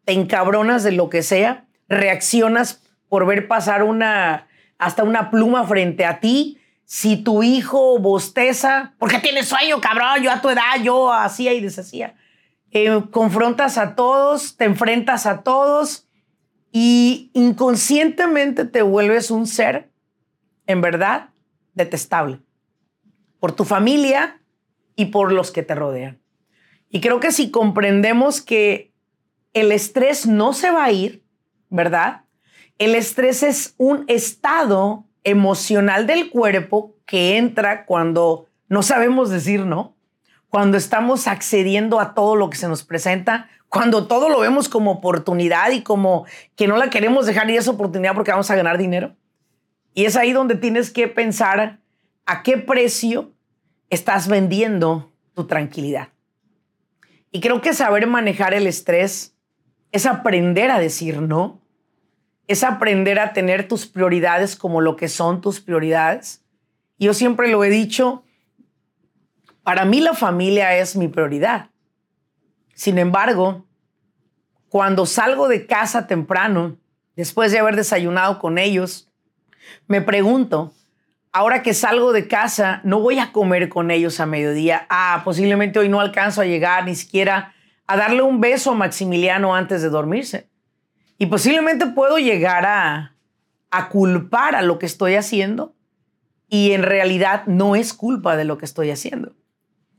te 0.03 0.13
encabronas 0.13 0.82
de 0.84 0.94
lo 0.94 1.12
que 1.12 1.22
sea, 1.22 1.68
reaccionas 1.89 2.81
por 3.10 3.25
ver 3.25 3.48
pasar 3.48 3.84
una, 3.84 4.48
hasta 4.77 5.03
una 5.03 5.31
pluma 5.31 5.65
frente 5.65 6.05
a 6.05 6.19
ti. 6.19 6.60
Si 6.86 7.17
tu 7.17 7.43
hijo 7.43 8.00
bosteza, 8.00 8.93
porque 8.98 9.19
tienes 9.19 9.48
sueño, 9.48 9.81
cabrón, 9.81 10.24
yo 10.24 10.31
a 10.31 10.41
tu 10.41 10.50
edad, 10.50 10.81
yo 10.81 11.12
hacía 11.12 11.53
y 11.53 11.60
deshacía. 11.60 12.15
Eh, 12.72 13.03
confrontas 13.12 13.77
a 13.77 13.96
todos, 13.96 14.55
te 14.55 14.65
enfrentas 14.65 15.25
a 15.25 15.41
todos 15.43 16.08
y 16.72 17.31
inconscientemente 17.34 18.65
te 18.65 18.81
vuelves 18.81 19.31
un 19.31 19.48
ser, 19.48 19.89
en 20.67 20.81
verdad, 20.81 21.29
detestable 21.74 22.39
por 23.39 23.53
tu 23.53 23.65
familia 23.65 24.41
y 24.96 25.05
por 25.05 25.31
los 25.31 25.51
que 25.51 25.63
te 25.63 25.75
rodean. 25.75 26.19
Y 26.89 27.01
creo 27.01 27.19
que 27.19 27.31
si 27.31 27.51
comprendemos 27.51 28.41
que 28.41 28.91
el 29.53 29.72
estrés 29.72 30.27
no 30.27 30.53
se 30.53 30.72
va 30.72 30.86
a 30.86 30.91
ir, 30.91 31.24
¿verdad? 31.70 32.22
El 32.78 32.96
estrés 32.96 33.44
es 33.44 33.76
un 33.78 34.06
estado 34.08 35.06
emocional 35.24 36.08
del 36.08 36.30
cuerpo 36.30 36.96
que 37.06 37.38
entra 37.38 37.86
cuando 37.86 38.48
no 38.68 38.84
sabemos 38.84 39.30
decir 39.30 39.66
no 39.66 39.96
cuando 40.50 40.78
estamos 40.78 41.28
accediendo 41.28 42.00
a 42.00 42.14
todo 42.14 42.36
lo 42.36 42.50
que 42.50 42.58
se 42.58 42.68
nos 42.68 42.84
presenta, 42.84 43.50
cuando 43.70 44.08
todo 44.08 44.30
lo 44.30 44.40
vemos 44.40 44.68
como 44.68 44.92
oportunidad 44.92 45.72
y 45.72 45.84
como 45.84 46.26
que 46.56 46.68
no 46.68 46.76
la 46.76 46.90
queremos 46.90 47.28
dejar 47.28 47.50
ir 47.50 47.58
esa 47.58 47.72
oportunidad 47.72 48.16
porque 48.16 48.32
vamos 48.32 48.50
a 48.50 48.56
ganar 48.56 48.78
dinero. 48.78 49.16
Y 49.94 50.06
es 50.06 50.16
ahí 50.16 50.34
donde 50.34 50.56
tienes 50.56 50.90
que 50.92 51.08
pensar 51.08 51.80
a 52.26 52.44
qué 52.44 52.58
precio 52.58 53.32
estás 53.92 54.28
vendiendo 54.28 55.12
tu 55.36 55.46
tranquilidad. 55.46 56.10
Y 57.32 57.42
creo 57.42 57.62
que 57.62 57.74
saber 57.74 58.08
manejar 58.08 58.56
el 58.56 58.66
estrés 58.66 59.36
es 59.92 60.06
aprender 60.08 60.72
a 60.72 60.80
decir 60.80 61.22
no, 61.22 61.59
es 62.50 62.63
aprender 62.63 63.20
a 63.20 63.32
tener 63.32 63.68
tus 63.68 63.86
prioridades 63.86 64.56
como 64.56 64.82
lo 64.82 64.96
que 64.96 65.08
son 65.08 65.39
tus 65.39 65.62
prioridades. 65.62 66.44
Yo 66.98 67.13
siempre 67.13 67.48
lo 67.48 67.63
he 67.63 67.70
dicho, 67.70 68.24
para 69.62 69.86
mí 69.86 70.01
la 70.01 70.15
familia 70.15 70.75
es 70.75 70.96
mi 70.96 71.08
prioridad. 71.08 71.70
Sin 72.74 72.98
embargo, 72.98 73.68
cuando 74.68 75.06
salgo 75.06 75.48
de 75.48 75.68
casa 75.68 76.08
temprano, 76.08 76.79
después 77.15 77.51
de 77.51 77.60
haber 77.60 77.75
desayunado 77.75 78.39
con 78.39 78.58
ellos, 78.58 79.12
me 79.86 80.01
pregunto, 80.01 80.74
ahora 81.32 81.62
que 81.62 81.75
salgo 81.75 82.13
de 82.13 82.27
casa, 82.27 82.82
no 82.84 83.00
voy 83.00 83.20
a 83.20 83.32
comer 83.32 83.70
con 83.70 83.91
ellos 83.91 84.20
a 84.20 84.25
mediodía. 84.25 84.88
Ah, 84.89 85.22
posiblemente 85.24 85.77
hoy 85.77 85.88
no 85.88 86.00
alcanzo 86.00 86.41
a 86.41 86.46
llegar 86.46 86.86
ni 86.86 86.96
siquiera 86.96 87.53
a 87.86 87.96
darle 87.96 88.24
un 88.24 88.41
beso 88.41 88.72
a 88.72 88.75
Maximiliano 88.75 89.53
antes 89.53 89.84
de 89.84 89.89
dormirse. 89.89 90.49
Y 91.20 91.28
posiblemente 91.28 91.86
puedo 91.86 92.18
llegar 92.18 92.66
a, 92.66 93.16
culpar 93.92 94.56
a 94.56 94.64
lo 94.64 94.80
que 94.80 94.88
estoy 94.88 95.14
haciendo 95.14 95.76
y 96.48 96.72
en 96.72 96.82
realidad 96.82 97.46
no 97.46 97.76
es 97.76 97.94
culpa 97.94 98.36
de 98.36 98.46
lo 98.46 98.58
que 98.58 98.66
estoy 98.66 98.90
haciendo 98.90 99.36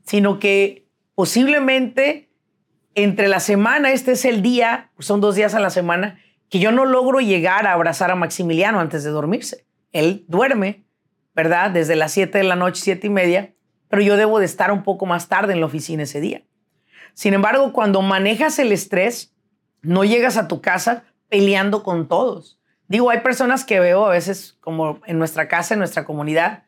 sino 0.05 0.39
que 0.39 0.87
posiblemente 1.15 2.29
entre 2.95 3.29
la 3.29 3.39
semana, 3.39 3.91
este 3.91 4.11
es 4.11 4.25
el 4.25 4.41
día, 4.41 4.91
son 4.99 5.21
dos 5.21 5.35
días 5.35 5.55
a 5.55 5.61
la 5.61 5.69
semana, 5.69 6.19
que 6.49 6.59
yo 6.59 6.73
no 6.73 6.83
logro 6.83 7.21
llegar 7.21 7.65
a 7.65 7.71
abrazar 7.71 8.11
a 8.11 8.15
Maximiliano 8.15 8.81
antes 8.81 9.05
de 9.05 9.11
dormirse. 9.11 9.65
Él 9.93 10.25
duerme, 10.27 10.83
¿verdad? 11.33 11.71
Desde 11.71 11.95
las 11.95 12.11
7 12.11 12.39
de 12.39 12.43
la 12.43 12.57
noche, 12.57 12.81
siete 12.81 13.07
y 13.07 13.09
media, 13.09 13.53
pero 13.87 14.01
yo 14.01 14.17
debo 14.17 14.39
de 14.39 14.45
estar 14.45 14.71
un 14.71 14.83
poco 14.83 15.05
más 15.05 15.29
tarde 15.29 15.53
en 15.53 15.61
la 15.61 15.67
oficina 15.67 16.03
ese 16.03 16.19
día. 16.19 16.43
Sin 17.13 17.33
embargo, 17.33 17.71
cuando 17.71 18.01
manejas 18.01 18.59
el 18.59 18.73
estrés, 18.73 19.33
no 19.81 20.03
llegas 20.03 20.35
a 20.35 20.49
tu 20.49 20.59
casa 20.59 21.05
peleando 21.31 21.81
con 21.81 22.09
todos. 22.09 22.59
Digo, 22.89 23.09
hay 23.09 23.21
personas 23.21 23.63
que 23.63 23.79
veo 23.79 24.05
a 24.05 24.09
veces 24.09 24.57
como 24.59 24.99
en 25.05 25.17
nuestra 25.17 25.47
casa, 25.47 25.73
en 25.73 25.79
nuestra 25.79 26.03
comunidad, 26.03 26.63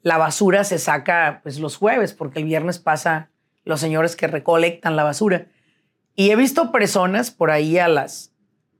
la 0.00 0.16
basura 0.16 0.64
se 0.64 0.78
saca 0.78 1.40
pues 1.42 1.60
los 1.60 1.76
jueves, 1.76 2.14
porque 2.14 2.38
el 2.38 2.46
viernes 2.46 2.78
pasa 2.78 3.28
los 3.64 3.78
señores 3.78 4.16
que 4.16 4.26
recolectan 4.26 4.96
la 4.96 5.04
basura. 5.04 5.48
Y 6.14 6.30
he 6.30 6.36
visto 6.36 6.72
personas 6.72 7.30
por 7.30 7.50
ahí 7.50 7.76
a 7.76 7.88
las 7.88 8.32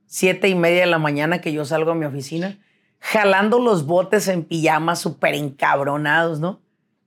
siete 0.07 0.49
y 0.49 0.55
media 0.55 0.81
de 0.81 0.87
la 0.87 0.97
mañana 0.97 1.39
que 1.39 1.53
yo 1.53 1.65
salgo 1.65 1.91
a 1.91 1.95
mi 1.95 2.05
oficina, 2.05 2.57
jalando 2.99 3.59
los 3.59 3.85
botes 3.85 4.27
en 4.29 4.43
pijama 4.43 4.95
súper 4.95 5.35
encabronados, 5.35 6.39
¿no? 6.39 6.61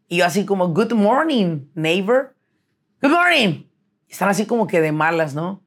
Y 0.07 0.19
yo 0.19 0.25
así 0.25 0.45
como, 0.45 0.69
good 0.69 0.93
morning, 0.93 1.63
neighbor. 1.75 2.37
Good 3.03 3.11
morning. 3.11 3.65
Están 4.07 4.29
así 4.29 4.47
como 4.47 4.69
que 4.69 4.81
de 4.81 4.93
malas, 4.93 5.35
¿no? 5.35 5.65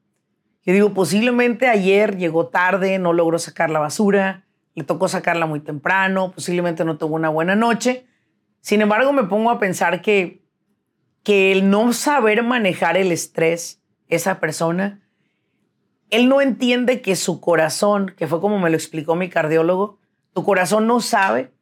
Yo 0.64 0.72
digo, 0.72 0.94
posiblemente 0.94 1.68
ayer 1.68 2.16
llegó 2.16 2.48
tarde, 2.48 2.98
no 2.98 3.12
logró 3.12 3.38
sacar 3.38 3.70
la 3.70 3.80
basura, 3.80 4.44
le 4.74 4.84
tocó 4.84 5.08
sacarla 5.08 5.46
muy 5.46 5.60
temprano, 5.60 6.32
posiblemente 6.32 6.84
no 6.84 6.96
tuvo 6.96 7.16
una 7.16 7.28
buena 7.28 7.54
noche 7.54 8.06
sin 8.64 8.80
embargo, 8.80 9.12
me 9.12 9.24
pongo 9.24 9.50
a 9.50 9.58
pensar 9.58 10.00
que, 10.00 10.42
que 11.22 11.52
el 11.52 11.68
no 11.68 11.92
saber 11.92 12.42
manejar 12.42 12.96
el 12.96 13.12
estrés, 13.12 13.82
esa 14.08 14.40
persona, 14.40 15.02
él 16.08 16.30
no 16.30 16.40
entiende 16.40 17.02
que 17.02 17.14
su 17.14 17.42
corazón, 17.42 18.14
que 18.16 18.26
fue 18.26 18.40
como 18.40 18.58
me 18.58 18.70
lo 18.70 18.76
explicó 18.76 19.16
mi 19.16 19.28
cardiólogo, 19.28 19.98
tu 20.32 20.44
corazón 20.44 20.86
no 20.86 21.00
sabe 21.00 21.52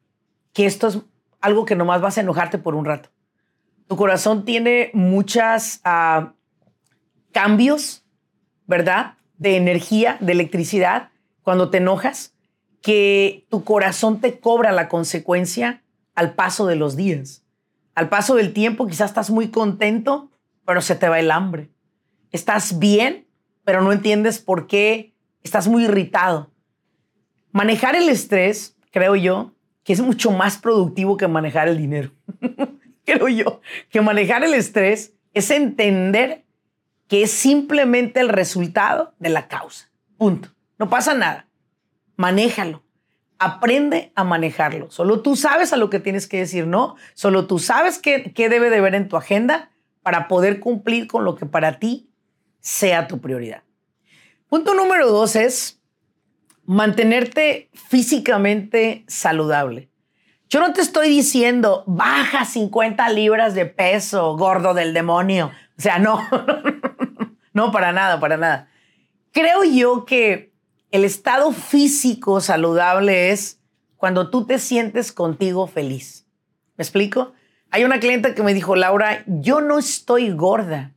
que 0.52 0.64
esto 0.64 0.86
es 0.86 1.00
algo 1.40 1.64
que 1.64 1.74
nomás 1.74 2.00
vas 2.00 2.18
a 2.18 2.20
enojarte 2.20 2.58
por 2.58 2.76
un 2.76 2.84
rato. 2.84 3.08
Tu 3.88 3.96
corazón 3.96 4.44
tiene 4.44 4.92
muchos 4.94 5.80
ah, 5.82 6.34
cambios, 7.32 8.01
¿verdad? 8.72 9.18
De 9.36 9.58
energía, 9.58 10.16
de 10.20 10.32
electricidad, 10.32 11.10
cuando 11.42 11.68
te 11.68 11.76
enojas, 11.76 12.32
que 12.80 13.44
tu 13.50 13.64
corazón 13.64 14.22
te 14.22 14.40
cobra 14.40 14.72
la 14.72 14.88
consecuencia 14.88 15.82
al 16.14 16.32
paso 16.32 16.66
de 16.66 16.76
los 16.76 16.96
días. 16.96 17.44
Al 17.94 18.08
paso 18.08 18.34
del 18.34 18.54
tiempo 18.54 18.86
quizás 18.86 19.10
estás 19.10 19.28
muy 19.28 19.48
contento, 19.48 20.30
pero 20.64 20.80
se 20.80 20.94
te 20.94 21.06
va 21.06 21.20
el 21.20 21.30
hambre. 21.30 21.68
Estás 22.30 22.78
bien, 22.78 23.26
pero 23.62 23.82
no 23.82 23.92
entiendes 23.92 24.38
por 24.38 24.66
qué 24.66 25.12
estás 25.42 25.68
muy 25.68 25.84
irritado. 25.84 26.50
Manejar 27.50 27.94
el 27.94 28.08
estrés, 28.08 28.74
creo 28.90 29.16
yo, 29.16 29.52
que 29.84 29.92
es 29.92 30.00
mucho 30.00 30.30
más 30.30 30.56
productivo 30.56 31.18
que 31.18 31.28
manejar 31.28 31.68
el 31.68 31.76
dinero. 31.76 32.10
creo 33.04 33.28
yo 33.28 33.60
que 33.90 34.00
manejar 34.00 34.42
el 34.44 34.54
estrés 34.54 35.12
es 35.34 35.50
entender 35.50 36.46
que 37.12 37.22
es 37.22 37.30
simplemente 37.30 38.20
el 38.20 38.30
resultado 38.30 39.12
de 39.18 39.28
la 39.28 39.46
causa. 39.46 39.90
Punto. 40.16 40.48
No 40.78 40.88
pasa 40.88 41.12
nada. 41.12 41.46
Manéjalo. 42.16 42.84
Aprende 43.38 44.12
a 44.14 44.24
manejarlo. 44.24 44.90
Solo 44.90 45.20
tú 45.20 45.36
sabes 45.36 45.74
a 45.74 45.76
lo 45.76 45.90
que 45.90 46.00
tienes 46.00 46.26
que 46.26 46.38
decir 46.38 46.66
no. 46.66 46.96
Solo 47.12 47.46
tú 47.46 47.58
sabes 47.58 47.98
qué, 47.98 48.32
qué 48.34 48.48
debe 48.48 48.70
de 48.70 48.80
ver 48.80 48.94
en 48.94 49.08
tu 49.08 49.18
agenda. 49.18 49.72
para 50.02 50.26
poder 50.26 50.58
cumplir 50.58 51.06
con 51.06 51.26
lo 51.26 51.34
que 51.34 51.44
para 51.44 51.78
ti 51.78 52.08
sea 52.60 53.08
tu 53.08 53.20
prioridad. 53.20 53.62
Punto 54.48 54.72
número 54.72 55.06
dos 55.10 55.36
es 55.36 55.82
mantenerte 56.64 57.68
físicamente 57.74 59.04
saludable. 59.06 59.90
Yo 60.48 60.60
no 60.60 60.72
te 60.72 60.80
estoy 60.80 61.10
diciendo, 61.10 61.84
baja 61.86 62.46
50 62.46 63.06
libras 63.10 63.54
de 63.54 63.66
peso, 63.66 64.34
gordo 64.38 64.72
del 64.72 64.94
demonio. 64.94 65.50
O 65.78 65.80
sea, 65.82 65.98
no, 65.98 66.20
no, 67.52 67.72
para 67.72 67.92
nada, 67.92 68.20
para 68.20 68.36
nada. 68.36 68.68
Creo 69.32 69.64
yo 69.64 70.04
que 70.04 70.52
el 70.90 71.04
estado 71.04 71.52
físico 71.52 72.40
saludable 72.40 73.30
es 73.30 73.60
cuando 73.96 74.30
tú 74.30 74.46
te 74.46 74.58
sientes 74.58 75.12
contigo 75.12 75.66
feliz. 75.66 76.26
¿Me 76.76 76.82
explico? 76.82 77.32
Hay 77.70 77.84
una 77.84 78.00
clienta 78.00 78.34
que 78.34 78.42
me 78.42 78.52
dijo, 78.52 78.76
Laura, 78.76 79.24
yo 79.26 79.60
no 79.60 79.78
estoy 79.78 80.30
gorda, 80.30 80.92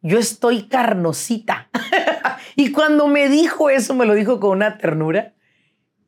yo 0.00 0.18
estoy 0.18 0.68
carnosita. 0.68 1.68
y 2.56 2.72
cuando 2.72 3.06
me 3.08 3.28
dijo 3.28 3.68
eso, 3.68 3.94
me 3.94 4.06
lo 4.06 4.14
dijo 4.14 4.40
con 4.40 4.50
una 4.50 4.78
ternura, 4.78 5.34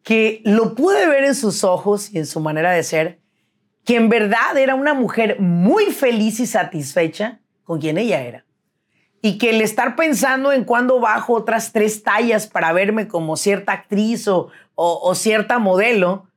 que 0.03 0.41
lo 0.45 0.75
pude 0.75 1.07
ver 1.07 1.25
en 1.25 1.35
sus 1.35 1.65
ojos 1.65 2.11
y 2.15 2.19
en 2.19 2.27
su 2.27 2.41
manera 2.41 2.73
de 2.73 2.83
ser, 2.83 3.21
que 3.85 3.97
en 3.97 4.09
verdad 4.09 4.57
era 4.57 4.75
una 4.75 4.95
mujer 4.95 5.41
muy 5.41 5.87
feliz 5.87 6.41
y 6.41 6.47
satisfecha 6.47 7.41
con 7.65 7.81
quien 7.81 7.99
ella 7.99 8.23
era. 8.23 8.45
Y 9.21 9.39
que 9.39 9.51
el 9.51 9.61
estar 9.61 9.97
pensando 9.97 10.53
en 10.53 10.65
cuándo 10.65 11.01
bajo 11.01 11.35
otras 11.35 11.73
tres 11.73 12.03
tallas 12.03 12.47
para 12.47 12.73
verme 12.73 13.09
como 13.09 13.37
cierta 13.37 13.73
actriz 13.73 14.29
o, 14.29 15.15
cierta 15.15 15.59
modelo, 15.59 16.29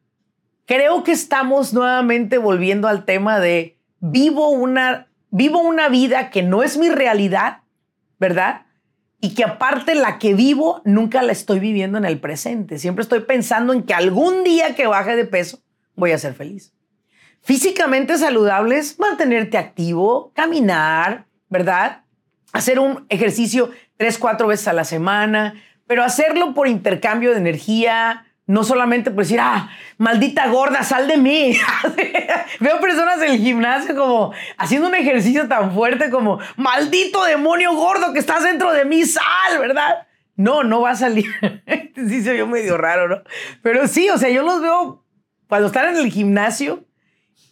creo 0.65 1.03
que 1.03 1.11
estamos 1.11 1.73
nuevamente 1.73 2.37
volviendo 2.37 2.87
al 2.87 3.05
tema 3.05 3.39
de 3.39 3.77
vivo 3.99 4.49
una, 4.49 5.07
vivo 5.29 5.59
una 5.59 5.89
vida 5.89 6.31
que 6.31 6.41
no 6.41 6.63
es 6.63 6.77
mi 6.77 6.89
realidad, 6.89 7.59
¿verdad? 8.19 8.65
Y 9.19 9.35
que 9.35 9.43
aparte 9.43 9.93
la 9.93 10.17
que 10.17 10.33
vivo 10.33 10.81
nunca 10.83 11.21
la 11.21 11.31
estoy 11.31 11.59
viviendo 11.59 11.99
en 11.99 12.05
el 12.05 12.19
presente. 12.19 12.79
Siempre 12.79 13.03
estoy 13.03 13.19
pensando 13.21 13.73
en 13.73 13.83
que 13.83 13.93
algún 13.93 14.43
día 14.43 14.73
que 14.73 14.87
baje 14.87 15.15
de 15.15 15.25
peso 15.25 15.61
voy 15.95 16.11
a 16.11 16.17
ser 16.17 16.33
feliz. 16.33 16.73
Físicamente 17.41 18.17
saludables, 18.17 18.99
mantenerte 18.99 19.57
activo, 19.57 20.31
caminar, 20.35 21.25
¿verdad? 21.49 22.00
Hacer 22.53 22.79
un 22.79 23.05
ejercicio 23.09 23.71
tres, 23.97 24.17
cuatro 24.17 24.47
veces 24.47 24.67
a 24.67 24.73
la 24.73 24.83
semana, 24.83 25.55
pero 25.87 26.03
hacerlo 26.03 26.53
por 26.53 26.67
intercambio 26.67 27.31
de 27.31 27.37
energía, 27.37 28.25
no 28.47 28.63
solamente 28.63 29.11
por 29.11 29.23
decir, 29.23 29.39
ah, 29.39 29.69
maldita 29.97 30.47
gorda, 30.47 30.83
sal 30.83 31.07
de 31.07 31.17
mí. 31.17 31.57
Veo 32.59 32.79
personas 32.79 33.21
en 33.21 33.31
el 33.31 33.39
gimnasio 33.39 33.95
como 33.95 34.33
haciendo 34.57 34.87
un 34.87 34.95
ejercicio 34.95 35.47
tan 35.47 35.73
fuerte 35.73 36.09
como, 36.09 36.39
maldito 36.57 37.23
demonio 37.23 37.73
gordo 37.73 38.11
que 38.13 38.19
estás 38.19 38.43
dentro 38.43 38.73
de 38.73 38.85
mí, 38.85 39.05
sal, 39.05 39.59
¿verdad? 39.59 40.07
No, 40.35 40.63
no 40.63 40.81
va 40.81 40.91
a 40.91 40.95
salir. 40.95 41.27
sí 41.95 42.21
se 42.21 42.33
vio 42.33 42.47
medio 42.47 42.77
raro, 42.77 43.07
¿no? 43.07 43.21
Pero 43.61 43.87
sí, 43.87 44.09
o 44.09 44.17
sea, 44.17 44.29
yo 44.29 44.43
los 44.43 44.61
veo 44.61 45.05
cuando 45.47 45.67
están 45.67 45.89
en 45.89 45.97
el 45.97 46.11
gimnasio, 46.11 46.85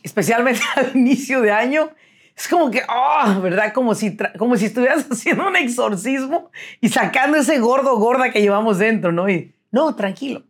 especialmente 0.03 0.61
al 0.75 0.95
inicio 0.95 1.41
de 1.41 1.51
año, 1.51 1.91
es 2.39 2.47
como 2.47 2.71
que, 2.71 2.81
oh, 2.89 3.41
¿verdad? 3.41 3.73
Como 3.73 3.93
si, 3.93 4.17
como 4.37 4.57
si 4.57 4.65
estuvieras 4.65 5.05
haciendo 5.11 5.47
un 5.47 5.55
exorcismo 5.55 6.49
y 6.81 6.89
sacando 6.89 7.37
ese 7.37 7.59
gordo 7.59 7.97
gorda 7.97 8.31
que 8.31 8.41
llevamos 8.41 8.79
dentro, 8.79 9.11
¿no? 9.11 9.29
Y 9.29 9.53
no, 9.71 9.95
tranquilo 9.95 10.43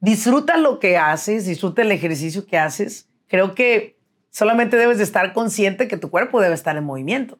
disfruta 0.00 0.56
lo 0.56 0.80
que 0.80 0.96
haces, 0.96 1.46
disfruta 1.46 1.82
el 1.82 1.92
ejercicio 1.92 2.46
que 2.46 2.58
haces. 2.58 3.08
Creo 3.28 3.54
que 3.54 3.96
solamente 4.30 4.76
debes 4.76 4.98
de 4.98 5.04
estar 5.04 5.32
consciente 5.32 5.88
que 5.88 5.96
tu 5.96 6.10
cuerpo 6.10 6.40
debe 6.40 6.54
estar 6.54 6.76
en 6.76 6.84
movimiento. 6.84 7.38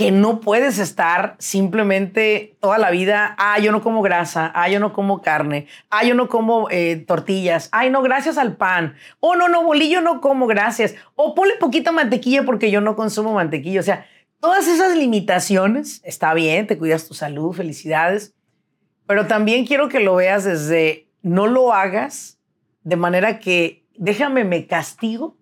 Que 0.00 0.12
no 0.12 0.40
puedes 0.40 0.78
estar 0.78 1.36
simplemente 1.38 2.56
toda 2.58 2.78
la 2.78 2.90
vida, 2.90 3.34
ah, 3.36 3.58
yo 3.58 3.70
no 3.70 3.82
como 3.82 4.00
grasa, 4.00 4.50
ah, 4.54 4.66
yo 4.66 4.80
no 4.80 4.94
como 4.94 5.20
carne, 5.20 5.66
ah, 5.90 6.04
yo 6.04 6.14
no 6.14 6.30
como 6.30 6.70
eh, 6.70 7.04
tortillas, 7.06 7.68
ay, 7.70 7.90
no, 7.90 8.00
gracias 8.00 8.38
al 8.38 8.56
pan, 8.56 8.94
oh, 9.20 9.36
no, 9.36 9.50
no, 9.50 9.62
bolillo 9.62 10.00
no 10.00 10.22
como, 10.22 10.46
gracias, 10.46 10.94
o 11.16 11.34
ponle 11.34 11.56
poquita 11.56 11.92
mantequilla 11.92 12.44
porque 12.44 12.70
yo 12.70 12.80
no 12.80 12.96
consumo 12.96 13.34
mantequilla. 13.34 13.80
O 13.80 13.82
sea, 13.82 14.06
todas 14.40 14.68
esas 14.68 14.96
limitaciones, 14.96 16.00
está 16.02 16.32
bien, 16.32 16.66
te 16.66 16.78
cuidas 16.78 17.06
tu 17.06 17.12
salud, 17.12 17.52
felicidades, 17.52 18.34
pero 19.06 19.26
también 19.26 19.66
quiero 19.66 19.90
que 19.90 20.00
lo 20.00 20.14
veas 20.14 20.44
desde 20.44 21.08
no 21.20 21.46
lo 21.46 21.74
hagas 21.74 22.38
de 22.84 22.96
manera 22.96 23.38
que 23.38 23.84
déjame 23.98 24.44
me 24.44 24.66
castigo 24.66 25.36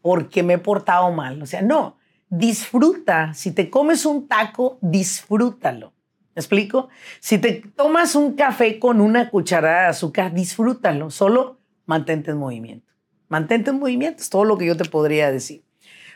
porque 0.00 0.44
me 0.44 0.54
he 0.54 0.58
portado 0.58 1.10
mal. 1.10 1.42
O 1.42 1.46
sea, 1.46 1.60
no, 1.60 1.98
disfruta. 2.30 3.34
Si 3.34 3.52
te 3.52 3.68
comes 3.68 4.06
un 4.06 4.26
taco, 4.28 4.78
disfrútalo. 4.80 5.92
¿Me 6.34 6.40
explico? 6.40 6.88
Si 7.18 7.38
te 7.38 7.62
tomas 7.74 8.14
un 8.14 8.34
café 8.34 8.78
con 8.78 9.00
una 9.00 9.28
cucharada 9.28 9.82
de 9.82 9.88
azúcar, 9.88 10.32
disfrútalo. 10.32 11.10
Solo 11.10 11.58
mantente 11.86 12.30
en 12.30 12.38
movimiento. 12.38 12.92
Mantente 13.28 13.70
en 13.70 13.78
movimiento, 13.78 14.22
es 14.22 14.30
todo 14.30 14.44
lo 14.44 14.56
que 14.56 14.66
yo 14.66 14.76
te 14.76 14.84
podría 14.84 15.30
decir. 15.30 15.64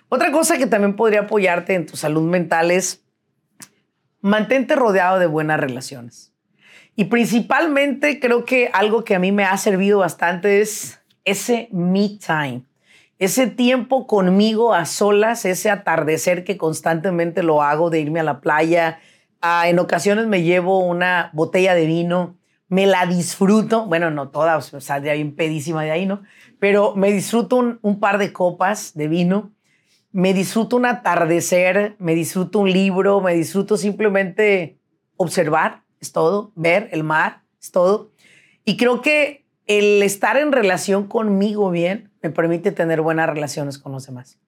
Otra 0.09 0.31
cosa 0.31 0.57
que 0.57 0.67
también 0.67 0.97
podría 0.97 1.23
apoyarte 1.23 1.75
en 1.75 1.87
tu 1.87 1.97
salud 1.97 2.23
mental 2.23 2.71
es 2.71 3.05
mantente 4.21 4.77
rodeado 4.77 5.19
de 5.19 5.27
buenas 5.27 5.59
relaciones. 5.59 6.33
Y 6.97 7.07
principalmente 7.07 8.21
creo 8.21 8.45
que 8.45 8.71
algo 8.73 9.05
que 9.05 9.17
a 9.17 9.19
mí 9.19 9.33
me 9.33 9.45
ha 9.45 9.57
servido 9.57 9.99
bastante 9.99 10.61
es 10.61 11.01
ese 11.25 11.69
me 11.73 12.19
time, 12.25 12.63
ese 13.25 13.47
tiempo 13.47 14.07
conmigo 14.07 14.75
a 14.75 14.85
solas, 14.87 15.45
ese 15.45 15.71
atardecer 15.71 16.45
que 16.45 16.57
constantemente 16.57 17.43
lo 17.43 17.63
hago 17.63 17.91
de 17.91 18.01
irme 18.01 18.21
a 18.21 18.25
la 18.25 18.41
playa. 18.41 18.99
En 19.65 19.79
ocasiones 19.79 20.27
me 20.27 20.43
llevo 20.43 20.81
una 20.81 21.31
botella 21.33 21.75
de 21.75 21.87
vino, 21.87 22.39
me 22.69 22.87
la 22.87 23.07
disfruto, 23.07 23.87
bueno, 23.87 24.11
no 24.11 24.31
toda, 24.31 24.61
saldría 24.61 25.15
bien 25.15 25.35
pedísima 25.37 25.83
de 25.83 25.91
ahí, 25.91 26.07
¿no? 26.07 26.23
Pero 26.59 26.95
me 26.97 27.13
disfruto 27.13 27.57
un, 27.57 27.79
un 27.83 28.01
par 28.01 28.19
de 28.19 28.33
copas 28.33 28.95
de 28.95 29.09
vino, 29.09 29.53
me 30.13 30.33
disfruto 30.33 30.77
un 30.77 30.87
atardecer, 30.87 31.97
me 31.99 32.15
disfruto 32.15 32.61
un 32.61 32.73
libro, 32.73 33.21
me 33.21 33.35
disfruto 33.35 33.77
simplemente 33.77 34.79
observar 35.17 35.85
es 36.05 36.13
todo, 36.13 36.53
ver 36.55 36.89
el 36.93 37.03
mar, 37.03 37.43
es 37.61 37.71
todo. 37.71 38.13
Y 38.65 38.77
creo 38.77 39.01
que 39.01 39.47
el 39.67 40.03
estar 40.03 40.37
en 40.37 40.53
relación 40.53 41.07
conmigo 41.07 41.71
bien 41.71 42.11
me 42.25 42.31
permite 42.31 42.73
tener 42.73 43.03
buenas 43.03 43.29
relaciones 43.29 43.79
con 43.79 43.93
los 43.93 44.07
demás. 44.07 44.39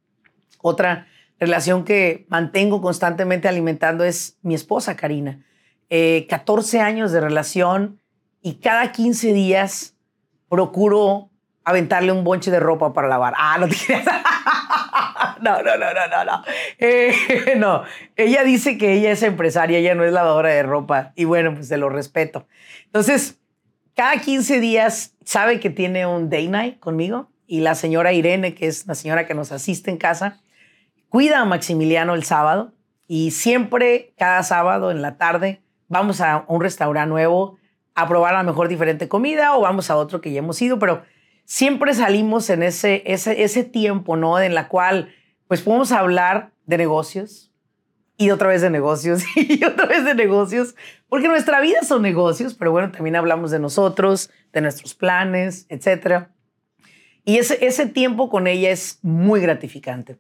Otra 0.63 1.09
relación 1.39 1.85
que 1.85 2.25
mantengo 2.31 2.81
constantemente 2.81 3.49
alimentando 3.49 4.03
es 4.03 4.39
mi 4.41 4.55
esposa, 4.55 4.97
Karina. 4.97 5.45
14 5.91 6.79
eh, 6.79 6.81
años 6.81 7.13
de 7.13 7.21
relación 7.21 8.01
y 8.41 8.55
cada 8.55 8.93
15 8.93 9.35
días 9.35 9.95
procuro 10.49 11.29
aventarle 11.65 12.13
un 12.13 12.25
bonche 12.25 12.51
de 12.51 12.61
ropa 12.61 12.95
para 12.95 13.09
lavar. 13.09 13.35
Ah, 13.37 13.59
no 13.61 13.69
te 13.69 13.77
no, 15.43 15.63
no, 15.63 15.77
no, 15.77 15.93
no, 15.93 16.09
no, 16.09 16.25
no. 16.25 16.43
Eh, 16.79 17.13
no, 17.59 17.83
ella 18.17 18.43
dice 18.43 18.79
que 18.79 18.95
ella 18.95 19.11
es 19.11 19.23
empresaria, 19.23 19.79
ella 19.79 19.95
no 19.95 20.03
es 20.03 20.15
lavadora 20.15 20.49
de 20.49 20.63
ropa. 20.63 21.13
Y 21.15 21.27
bueno, 21.27 21.53
pues 21.55 21.69
se 21.69 21.77
lo 21.77 21.91
respeto. 21.91 22.47
Entonces, 22.87 23.39
cada 23.95 24.17
15 24.17 24.61
días 24.61 25.15
sabe 25.27 25.61
que 25.61 25.69
tiene 25.69 26.07
un 26.07 26.31
day 26.31 26.49
night 26.49 26.79
conmigo 26.81 27.29
y 27.47 27.61
la 27.61 27.75
señora 27.75 28.13
Irene, 28.13 28.55
que 28.55 28.67
es 28.67 28.87
la 28.87 28.95
señora 28.95 29.27
que 29.27 29.35
nos 29.35 29.53
asiste 29.53 29.91
en 29.91 29.97
casa, 29.97 30.41
cuida 31.09 31.41
a 31.41 31.45
Maximiliano 31.45 32.15
el 32.15 32.25
sábado 32.25 32.73
y 33.09 33.31
siempre, 33.31 34.13
cada 34.19 34.43
sábado 34.43 34.91
en 34.91 35.03
la 35.03 35.17
tarde, 35.17 35.63
vamos 35.89 36.21
a 36.21 36.45
un 36.49 36.61
restaurante 36.61 37.09
nuevo 37.09 37.59
a 37.95 38.09
probar 38.09 38.35
a 38.35 38.43
lo 38.43 38.49
mejor 38.49 38.69
diferente 38.69 39.09
comida 39.09 39.57
o 39.57 39.63
vamos 39.63 39.91
a 39.91 39.97
otro 39.97 40.21
que 40.21 40.33
ya 40.33 40.41
hemos 40.41 40.61
ido, 40.61 40.79
pero 40.79 41.03
siempre 41.45 41.95
salimos 41.95 42.51
en 42.51 42.63
ese, 42.63 43.03
ese, 43.07 43.43
ese 43.43 43.65
tiempo, 43.65 44.17
¿no? 44.17 44.39
En 44.41 44.55
la 44.55 44.69
cual 44.69 45.15
pues 45.49 45.63
podemos 45.63 45.93
hablar 45.93 46.51
de 46.67 46.79
negocios 46.79 47.53
y 48.19 48.31
otra 48.31 48.49
vez 48.49 48.63
de 48.63 48.71
negocios 48.71 49.23
y 49.37 49.65
otra 49.65 49.87
vez 49.87 50.05
de 50.05 50.15
negocios, 50.15 50.75
porque 51.09 51.29
nuestra 51.29 51.61
vida 51.61 51.83
son 51.83 52.03
negocios, 52.03 52.55
pero 52.55 52.73
bueno, 52.73 52.91
también 52.91 53.17
hablamos 53.17 53.51
de 53.51 53.59
nosotros, 53.59 54.31
de 54.53 54.61
nuestros 54.61 54.95
planes, 54.95 55.67
etc. 55.69 56.27
Y 57.27 57.37
ese, 57.37 57.67
ese 57.67 57.85
tiempo 57.85 58.31
con 58.31 58.47
ella 58.47 58.71
es 58.71 58.99
muy 59.03 59.41
gratificante. 59.41 60.17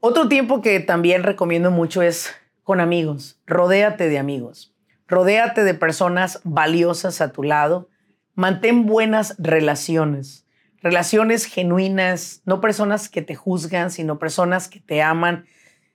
Otro 0.00 0.26
tiempo 0.26 0.60
que 0.60 0.80
también 0.80 1.22
recomiendo 1.22 1.70
mucho 1.70 2.02
es 2.02 2.34
con 2.64 2.80
amigos. 2.80 3.38
Rodéate 3.46 4.08
de 4.08 4.18
amigos. 4.18 4.74
Rodéate 5.06 5.62
de 5.62 5.74
personas 5.74 6.40
valiosas 6.42 7.20
a 7.20 7.30
tu 7.30 7.44
lado. 7.44 7.88
Mantén 8.34 8.86
buenas 8.86 9.36
relaciones 9.38 10.46
relaciones 10.86 11.46
genuinas, 11.46 12.42
no 12.44 12.60
personas 12.60 13.08
que 13.08 13.20
te 13.20 13.34
juzgan, 13.34 13.90
sino 13.90 14.20
personas 14.20 14.68
que 14.68 14.78
te 14.78 15.02
aman, 15.02 15.46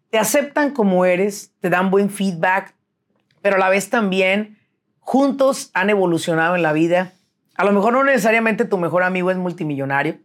te 0.10 0.18
aceptan 0.18 0.72
como 0.72 1.06
eres, 1.06 1.54
te 1.62 1.70
dan 1.70 1.92
buen 1.92 2.10
feedback, 2.10 2.76
pero 3.42 3.56
a 3.56 3.60
la 3.60 3.70
vez 3.70 3.90
también 3.90 4.58
juntos 5.00 5.72
han 5.74 5.90
evolucionado 5.90 6.58
en 6.58 6.62
la 6.62 6.74
vida. 6.74 7.14
A 7.62 7.64
lo 7.64 7.74
mejor 7.74 7.94
no 7.94 8.04
necesariamente 8.04 8.66
tu 8.66 8.80
mejor 8.80 9.04
amigo 9.04 9.30
es 9.30 9.38
multimillonario, 9.38 10.18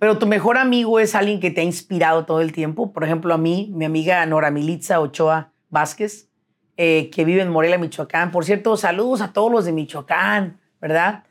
pero 0.00 0.18
tu 0.18 0.26
mejor 0.26 0.58
amigo 0.58 0.98
es 0.98 1.14
alguien 1.14 1.38
que 1.38 1.52
te 1.52 1.60
ha 1.60 1.64
inspirado 1.64 2.24
todo 2.24 2.40
el 2.40 2.50
tiempo. 2.50 2.92
Por 2.92 3.04
ejemplo, 3.04 3.32
a 3.32 3.38
mí, 3.38 3.70
mi 3.72 3.84
amiga 3.84 4.26
Nora 4.26 4.50
Militza 4.50 4.98
Ochoa 4.98 5.52
Vázquez, 5.70 6.28
eh, 6.76 7.08
que 7.14 7.24
vive 7.24 7.40
en 7.40 7.50
Morelia, 7.50 7.78
Michoacán. 7.78 8.32
Por 8.32 8.44
cierto, 8.44 8.76
saludos 8.76 9.20
a 9.20 9.32
todos 9.32 9.52
los 9.52 9.64
de 9.64 9.70
Michoacán, 9.70 10.58
¿verdad? 10.80 11.22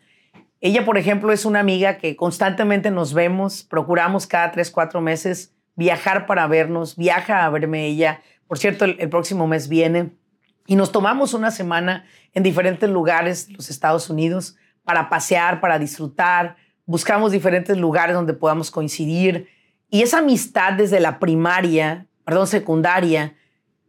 Ella, 0.61 0.85
por 0.85 0.97
ejemplo, 0.97 1.33
es 1.33 1.43
una 1.43 1.59
amiga 1.59 1.97
que 1.97 2.15
constantemente 2.15 2.89
nos 2.89 3.13
vemos, 3.13 3.63
procuramos 3.63 4.25
cada 4.25 4.53
tres, 4.53 4.71
cuatro 4.71 5.01
meses 5.01 5.53
viajar 5.75 6.27
para 6.27 6.47
vernos, 6.47 6.95
viaja 6.95 7.43
a 7.43 7.49
verme 7.49 7.87
ella. 7.87 8.21
Por 8.47 8.57
cierto, 8.57 8.85
el, 8.85 9.09
próximo 9.09 9.47
mes 9.47 9.67
viene 9.67 10.11
y 10.65 10.77
nos 10.77 10.93
tomamos 10.93 11.33
una 11.33 11.51
semana 11.51 12.05
en 12.33 12.41
diferentes 12.41 12.89
lugares 12.89 13.49
de 13.49 13.55
los 13.55 13.69
Estados 13.69 14.09
Unidos 14.09 14.55
para 14.83 15.09
pasear, 15.09 15.61
para 15.61 15.79
disfrutar. 15.79 16.55
Buscamos 16.85 17.31
diferentes 17.31 17.77
lugares 17.77 18.15
donde 18.15 18.33
podamos 18.33 18.71
coincidir. 18.71 19.47
Y 19.89 20.01
esa 20.01 20.19
amistad 20.19 20.73
desde 20.73 20.99
la 20.99 21.19
primaria, 21.19 22.07
perdón, 22.25 22.47
secundaria, 22.47 23.35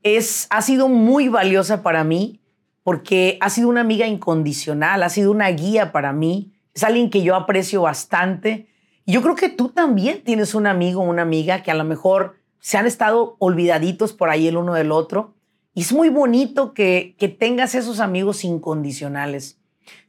es, 0.03 0.47
ha 0.51 0.63
sido 0.63 0.89
muy 0.89 1.29
valiosa 1.29 1.83
para 1.83 2.05
mí 2.05 2.41
porque 2.83 3.39
ha 3.41 3.49
sido 3.49 3.69
una 3.69 3.81
amiga 3.81 4.07
incondicional, 4.07 5.03
ha 5.03 5.09
sido 5.09 5.31
una 5.31 5.49
guía 5.49 5.93
para 5.93 6.13
mí 6.13 6.55
es 6.75 6.83
alguien 6.83 7.09
que 7.09 7.23
yo 7.23 7.37
aprecio 7.37 7.83
bastante. 7.83 8.69
yo 9.07 9.23
creo 9.23 9.37
que 9.37 9.49
tú 9.49 9.69
también 9.69 10.23
tienes 10.25 10.55
un 10.55 10.67
amigo 10.67 11.03
o 11.03 11.05
una 11.05 11.23
amiga 11.23 11.63
que 11.63 11.71
a 11.71 11.75
lo 11.75 11.85
mejor 11.85 12.37
se 12.59 12.79
han 12.79 12.87
estado 12.87 13.37
olvidaditos 13.39 14.13
por 14.13 14.31
ahí 14.31 14.49
el 14.49 14.57
uno 14.57 14.75
del 14.75 14.91
otro. 14.91 15.35
Y 15.75 15.83
es 15.83 15.93
muy 15.93 16.09
bonito 16.09 16.73
que, 16.73 17.15
que 17.19 17.29
tengas 17.29 17.75
esos 17.75 18.01
amigos 18.01 18.45
incondicionales. 18.45 19.61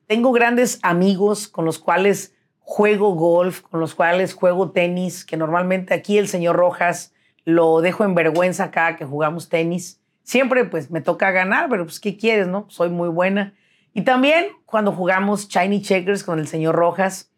Tengo 0.07 0.31
grandes 0.31 0.79
amigos 0.83 1.47
con 1.47 1.65
los 1.65 1.79
cuales 1.79 2.35
juego 2.59 3.15
golf, 3.15 3.61
con 3.61 3.79
los 3.79 3.95
cuales 3.95 4.33
juego 4.33 4.71
tenis, 4.71 5.25
que 5.25 5.37
normalmente 5.37 5.93
aquí 5.93 6.17
el 6.17 6.27
señor 6.27 6.55
Rojas 6.55 7.13
lo 7.43 7.81
dejo 7.81 8.03
en 8.03 8.15
vergüenza 8.15 8.71
cada 8.71 8.97
que 8.97 9.05
jugamos 9.05 9.49
tenis. 9.49 10.01
Siempre 10.23 10.65
pues 10.65 10.91
me 10.91 11.01
toca 11.01 11.31
ganar, 11.31 11.69
pero 11.69 11.85
pues 11.85 11.99
¿qué 11.99 12.17
quieres, 12.17 12.47
no? 12.47 12.65
Soy 12.69 12.89
muy 12.89 13.09
buena. 13.09 13.53
Y 13.93 14.01
también 14.01 14.47
cuando 14.65 14.91
jugamos 14.91 15.47
Shiny 15.47 15.81
Checkers 15.81 16.23
con 16.23 16.39
el 16.39 16.47
señor 16.47 16.75
Rojas, 16.75 17.31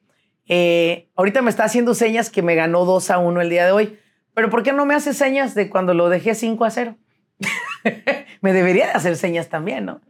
eh, 0.47 1.10
ahorita 1.15 1.41
me 1.41 1.49
está 1.49 1.65
haciendo 1.65 1.93
señas 1.93 2.30
que 2.30 2.41
me 2.41 2.56
ganó 2.56 2.84
2 2.86 3.12
a 3.12 3.19
1 3.19 3.41
el 3.41 3.49
día 3.49 3.65
de 3.65 3.71
hoy. 3.71 3.99
Pero 4.34 4.49
¿por 4.49 4.63
qué 4.63 4.73
no 4.73 4.86
me 4.86 4.93
hace 4.93 5.13
señas 5.13 5.56
de 5.56 5.69
cuando 5.69 5.93
lo 5.93 6.10
dejé 6.10 6.36
5 6.36 6.65
a 6.65 6.69
0? 6.69 6.95
me 8.41 8.53
debería 8.53 8.88
de 8.88 8.91
hacer 8.91 9.15
señas 9.15 9.49
también, 9.49 9.86
¿no? 9.86 10.01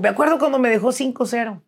Me 0.00 0.08
acuerdo 0.08 0.38
cuando 0.38 0.58
me 0.58 0.70
dejó 0.70 0.92
5 0.92 1.22
a 1.22 1.26
0. 1.26 1.62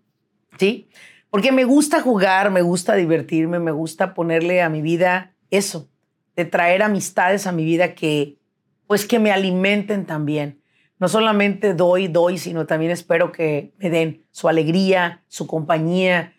¿Sí? 0.59 0.89
Porque 1.31 1.53
me 1.53 1.65
gusta 1.65 2.01
jugar, 2.01 2.51
me 2.51 2.63
gusta 2.63 2.95
divertirme, 2.95 3.59
me 3.59 3.73
gusta 3.73 4.15
ponerle 4.15 4.63
a 4.63 4.69
mi 4.69 4.83
vida 4.83 5.35
eso, 5.51 5.89
de 6.35 6.45
traer 6.45 6.83
amistades 6.83 7.47
a 7.47 7.53
mi 7.53 7.65
vida 7.65 7.95
que, 7.95 8.39
pues 8.87 9.07
que 9.07 9.19
me 9.19 9.33
alimenten 9.33 10.07
también 10.07 10.61
no 10.99 11.09
solamente 11.09 11.75
doy, 11.75 12.09
doy, 12.09 12.39
sino 12.39 12.67
también 12.67 12.91
espero 12.91 13.33
que 13.33 13.75
me 13.79 13.91
den 13.91 14.25
su 14.31 14.49
alegría, 14.49 15.23
su 15.29 15.47
compañía. 15.47 16.33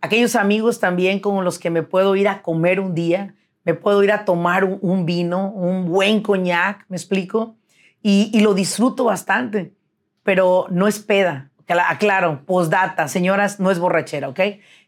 Aquellos 0.00 0.36
amigos 0.36 0.80
también 0.80 1.20
con 1.20 1.44
los 1.44 1.58
que 1.58 1.70
me 1.70 1.82
puedo 1.82 2.14
ir 2.16 2.28
a 2.28 2.42
comer 2.42 2.80
un 2.80 2.94
día, 2.94 3.34
me 3.64 3.74
puedo 3.74 4.02
ir 4.02 4.12
a 4.12 4.24
tomar 4.24 4.64
un, 4.64 5.06
vino, 5.06 5.50
un 5.50 5.86
buen 5.86 6.20
coñac, 6.20 6.84
¿me 6.88 6.96
explico? 6.96 7.56
Y, 8.02 8.40
lo 8.40 8.52
disfruto 8.52 9.04
bastante, 9.04 9.74
pero 10.24 10.66
no 10.70 10.88
es 10.88 10.98
peda. 10.98 11.51
Aclaro, 11.68 12.44
postdata, 12.44 13.08
señoras, 13.08 13.60
no 13.60 13.70
es 13.70 13.78
borrachera, 13.78 14.28
¿ok? 14.28 14.40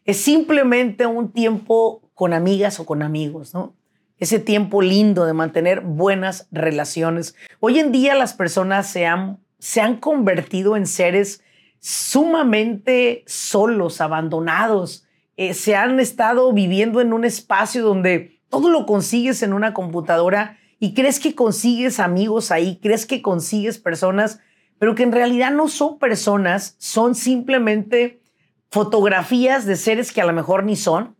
Es 0.05 0.17
simplemente 0.17 1.05
un 1.05 1.31
tiempo 1.31 2.01
con 2.13 2.33
amigas 2.33 2.79
o 2.79 2.85
con 2.85 3.01
amigos, 3.01 3.53
¿no? 3.53 3.73
ese 4.17 4.39
tiempo 4.39 4.81
lindo 4.81 5.25
de 5.25 5.33
mantener 5.33 5.81
buenas 5.81 6.47
relaciones. 6.51 7.35
Hoy 7.59 7.79
en 7.79 7.91
día 7.91 8.15
las 8.15 8.33
personas 8.33 8.87
se 8.87 9.05
han, 9.05 9.39
se 9.59 9.81
han 9.81 9.97
convertido 9.97 10.77
en 10.77 10.87
seres 10.87 11.43
sumamente 11.79 13.23
solos, 13.27 14.01
abandonados. 14.01 15.05
Eh, 15.37 15.53
se 15.53 15.75
han 15.75 15.99
estado 15.99 16.53
viviendo 16.53 17.01
en 17.01 17.11
un 17.11 17.25
espacio 17.25 17.83
donde 17.83 18.39
todo 18.49 18.69
lo 18.69 18.85
consigues 18.85 19.43
en 19.43 19.53
una 19.53 19.73
computadora 19.73 20.57
y 20.79 20.93
crees 20.93 21.19
que 21.19 21.35
consigues 21.35 21.99
amigos 21.99 22.51
ahí, 22.51 22.79
crees 22.81 23.05
que 23.05 23.21
consigues 23.21 23.77
personas, 23.79 24.39
pero 24.79 24.95
que 24.95 25.03
en 25.03 25.11
realidad 25.11 25.51
no 25.51 25.67
son 25.67 25.99
personas, 25.99 26.75
son 26.77 27.15
simplemente 27.15 28.21
fotografías 28.69 29.65
de 29.65 29.75
seres 29.75 30.11
que 30.11 30.21
a 30.21 30.25
lo 30.25 30.33
mejor 30.33 30.63
ni 30.63 30.75
son, 30.75 31.15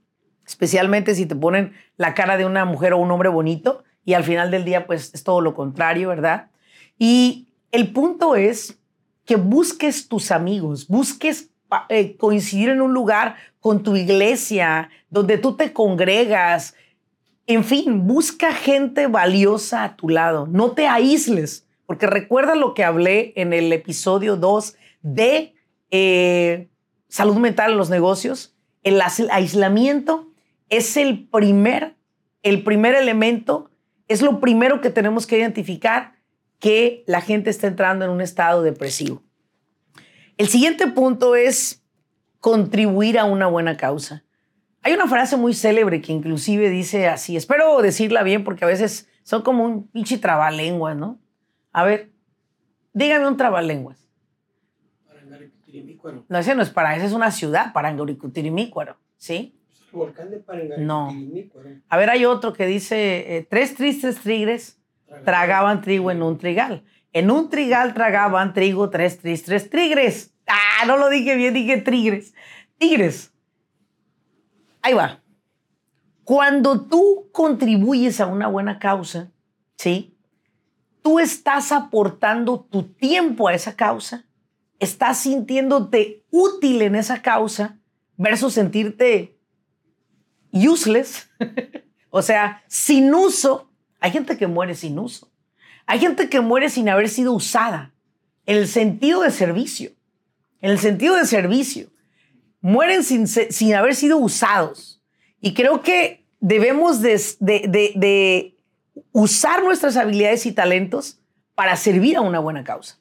especialmente 0.46 1.16
si 1.16 1.26
te 1.26 1.36
ponen 1.36 1.74
la 1.98 2.14
cara 2.14 2.38
de 2.38 2.46
una 2.46 2.66
mujer 2.66 2.94
o 2.94 2.98
un 2.98 3.12
hombre 3.12 3.30
bonito 3.30 3.84
y 4.04 4.14
al 4.14 4.24
final 4.24 4.52
del 4.52 4.66
día 4.66 4.86
pues 4.86 5.12
es 5.14 5.24
todo 5.24 5.42
lo 5.42 5.54
contrario, 5.56 6.10
¿verdad? 6.10 6.50
Y 6.98 7.48
el 7.72 7.92
punto 7.92 8.36
es 8.36 8.80
que 9.26 9.36
busques 9.38 10.08
tus 10.08 10.32
amigos, 10.32 10.88
busques 10.88 11.50
eh, 11.90 12.16
coincidir 12.18 12.70
en 12.70 12.82
un 12.82 12.94
lugar 12.94 13.36
con 13.60 13.82
tu 13.82 13.96
iglesia, 13.96 14.90
donde 15.10 15.38
tú 15.38 15.56
te 15.56 15.74
congregas, 15.74 16.76
en 17.48 17.64
fin, 17.64 18.08
busca 18.08 18.54
gente 18.54 19.08
valiosa 19.08 19.84
a 19.84 19.96
tu 19.96 20.10
lado, 20.10 20.48
no 20.48 20.72
te 20.72 20.88
aísles, 20.88 21.65
porque 21.86 22.08
recuerda 22.08 22.56
lo 22.56 22.74
que 22.74 22.84
hablé 22.84 23.34
en 23.36 23.54
el 23.54 23.72
episodio 23.72 24.38
2 24.38 24.76
de 25.02 25.54
eh, 25.92 26.70
salud 27.08 27.38
mental 27.38 27.72
en 27.72 27.78
los 27.78 27.90
negocios, 27.90 28.56
el 28.84 29.02
aislamiento 29.02 30.32
es 30.70 30.98
el 30.98 31.28
primer, 31.28 31.96
el 32.44 32.64
primer 32.64 32.96
elemento, 32.96 33.70
es 34.08 34.22
lo 34.22 34.40
primero 34.40 34.82
que 34.82 34.90
tenemos 34.90 35.26
que 35.26 35.38
identificar 35.38 36.16
que 36.60 37.04
la 37.08 37.22
gente 37.22 37.50
está 37.50 37.68
entrando 37.68 38.06
en 38.06 38.12
un 38.12 38.22
estado 38.22 38.62
depresivo. 38.62 39.24
El 40.38 40.48
siguiente 40.48 40.88
punto 40.88 41.36
es 41.36 41.84
contribuir 42.40 43.18
a 43.18 43.26
una 43.26 43.48
buena 43.48 43.78
causa. 43.78 44.24
Hay 44.82 44.94
una 44.94 45.08
frase 45.08 45.36
muy 45.38 45.54
célebre 45.54 46.02
que 46.02 46.14
inclusive 46.14 46.70
dice 46.70 47.08
así, 47.08 47.36
espero 47.36 47.82
decirla 47.82 48.22
bien 48.22 48.44
porque 48.44 48.66
a 48.66 48.68
veces 48.68 49.10
son 49.24 49.42
como 49.42 49.64
un 49.64 49.88
pinche 49.88 50.20
trabalenguas, 50.20 50.96
¿no? 50.96 51.20
A 51.76 51.84
ver, 51.84 52.10
dígame 52.94 53.28
un 53.28 53.36
trabalenguas. 53.36 54.00
No, 56.30 56.40
ese 56.40 56.56
no 56.56 56.62
es 56.62 56.70
para, 56.70 56.96
esa 56.96 57.06
es 57.06 57.12
una 57.12 57.32
ciudad, 57.32 57.74
Parangaricutirimícuaro, 57.74 58.96
¿sí? 59.18 59.60
volcán 59.92 60.30
de 60.30 60.42
No. 60.78 61.14
A 61.90 61.98
ver, 61.98 62.10
hay 62.10 62.24
otro 62.24 62.54
que 62.54 62.66
dice, 62.66 63.36
eh, 63.36 63.48
tres 63.50 63.76
tristes 63.76 64.22
tigres 64.22 64.80
tragaban 65.26 65.82
trigo 65.82 66.12
en 66.12 66.24
un 66.24 66.38
trigal. 66.38 66.86
En 67.12 67.30
un 67.30 67.50
trigal 67.50 67.94
tragaban 67.94 68.54
trigo 68.54 68.90
tres 68.90 69.20
tristes 69.20 69.70
tigres. 69.70 70.34
Ah, 70.48 70.86
no 70.88 70.96
lo 70.96 71.10
dije 71.10 71.36
bien, 71.36 71.54
dije 71.54 71.82
tigres. 71.82 72.34
Tigres. 72.78 73.34
Ahí 74.82 74.94
va. 74.94 75.22
Cuando 76.24 76.88
tú 76.88 77.28
contribuyes 77.34 78.22
a 78.22 78.28
una 78.28 78.48
buena 78.48 78.80
causa, 78.80 79.30
¿sí? 79.76 80.15
Tú 81.06 81.20
estás 81.20 81.72
aportando 81.72 82.62
tu 82.62 82.82
tiempo 82.82 83.48
a 83.48 83.54
esa 83.54 83.76
causa, 83.76 84.26
estás 84.80 85.20
sintiéndote 85.20 86.26
útil 86.32 86.82
en 86.82 86.96
esa 86.96 87.22
causa 87.22 87.78
versus 88.18 88.56
sentirte 88.56 89.38
useless, 90.52 91.30
o 92.10 92.24
sea, 92.24 92.64
sin 92.68 93.14
uso. 93.14 93.72
Hay 94.00 94.10
gente 94.10 94.36
que 94.36 94.48
muere 94.48 94.74
sin 94.74 94.98
uso. 94.98 95.32
Hay 95.86 96.00
gente 96.00 96.28
que 96.28 96.42
muere 96.42 96.72
sin 96.72 96.90
haber 96.90 97.08
sido 97.08 97.34
usada, 97.34 97.94
el 98.48 98.68
sentido 98.68 99.22
de 99.22 99.30
servicio. 99.30 99.92
El 100.60 100.80
sentido 100.80 101.18
de 101.18 101.28
servicio. 101.28 101.92
Mueren 102.62 103.04
sin, 103.04 103.28
sin 103.28 103.76
haber 103.76 103.94
sido 103.94 104.18
usados. 104.18 105.04
Y 105.40 105.54
creo 105.54 105.84
que 105.84 106.26
debemos 106.40 107.00
de, 107.00 107.22
de 107.40 108.55
usar 109.12 109.64
nuestras 109.64 109.98
habilidades 109.98 110.46
y 110.46 110.52
talentos 110.52 111.20
para 111.54 111.76
servir 111.76 112.18
a 112.18 112.22
una 112.22 112.40
buena 112.40 112.64
causa. 112.64 113.00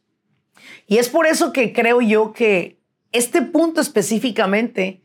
Y 0.87 0.99
es 0.99 1.09
por 1.09 1.27
eso 1.27 1.53
que 1.53 1.73
creo 1.73 2.01
yo 2.01 2.33
que 2.33 2.81
este 3.13 3.43
punto 3.43 3.81
específicamente 3.81 5.05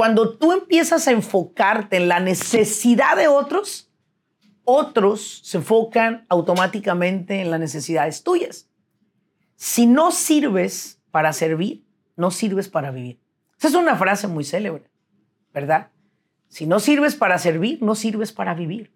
cuando 0.00 0.38
tú 0.38 0.52
empiezas 0.52 1.06
a 1.08 1.10
enfocarte 1.10 1.98
en 1.98 2.08
la 2.08 2.20
necesidad 2.20 3.18
de 3.18 3.28
otros, 3.28 3.90
otros 4.64 5.42
se 5.44 5.58
enfocan 5.58 6.24
automáticamente 6.30 7.42
en 7.42 7.50
las 7.50 7.60
necesidades 7.60 8.22
tuyas. 8.22 8.70
Si 9.56 9.84
no 9.84 10.10
sirves 10.10 11.02
para 11.10 11.34
servir, 11.34 11.84
no 12.16 12.30
sirves 12.30 12.70
para 12.70 12.90
vivir. 12.90 13.20
Esa 13.58 13.68
es 13.68 13.74
una 13.74 13.94
frase 13.94 14.26
muy 14.26 14.42
célebre, 14.42 14.84
¿verdad? 15.52 15.90
Si 16.48 16.64
no 16.64 16.80
sirves 16.80 17.14
para 17.14 17.36
servir, 17.38 17.82
no 17.82 17.94
sirves 17.94 18.32
para 18.32 18.54
vivir. 18.54 18.94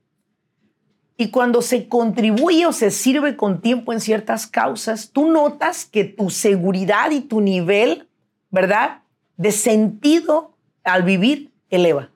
Y 1.16 1.31
cuando 1.31 1.62
se 1.62 1.88
contribuye 1.88 2.66
o 2.66 2.72
se 2.72 2.90
sirve 2.90 3.37
con 3.37 3.61
tiempo 3.61 3.92
en 3.92 4.00
ciertas 4.00 4.46
causas, 4.46 5.11
tú 5.12 5.31
notas 5.31 5.85
que 5.85 6.05
tu 6.05 6.31
seguridad 6.31 7.11
y 7.12 7.20
tu 7.20 7.40
nivel, 7.40 8.09
¿verdad? 8.50 9.03
De 9.37 9.53
sentido 9.53 10.57
al 10.83 11.05
vivir 11.05 11.53
eleva, 11.70 12.11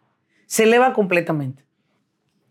se 0.47 0.65
eleva 0.65 0.93
completamente. 0.93 1.65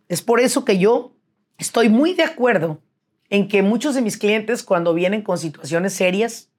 Es 0.08 0.22
por 0.22 0.40
eso 0.40 0.64
que 0.64 0.78
yo 0.78 1.14
estoy 1.58 1.90
muy 1.90 2.14
de 2.14 2.24
acuerdo 2.24 2.80
en 3.30 3.50
que 3.50 3.62
muchos 3.62 3.94
de 3.96 4.02
mis 4.02 4.18
clientes 4.18 4.64
cuando 4.64 4.94
vienen 4.94 5.22
con 5.22 5.38
situaciones 5.38 5.94
serias 5.94 6.50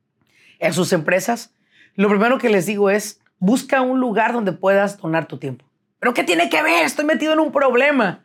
en 0.59 0.75
sus 0.75 0.93
empresas, 0.93 1.55
lo 1.95 2.09
primero 2.09 2.39
que 2.39 2.51
les 2.51 2.67
digo 2.67 2.91
es, 2.91 3.21
busca 3.39 3.81
un 3.81 4.01
lugar 4.01 4.33
donde 4.33 4.53
puedas 4.53 4.99
donar 4.99 5.27
tu 5.27 5.39
tiempo. 5.39 5.65
¿Pero 5.99 6.15
qué 6.15 6.25
tiene 6.25 6.51
que 6.51 6.63
ver? 6.63 6.85
Estoy 6.85 7.05
metido 7.05 7.33
en 7.33 7.41
un 7.41 7.53
problema. 7.53 8.25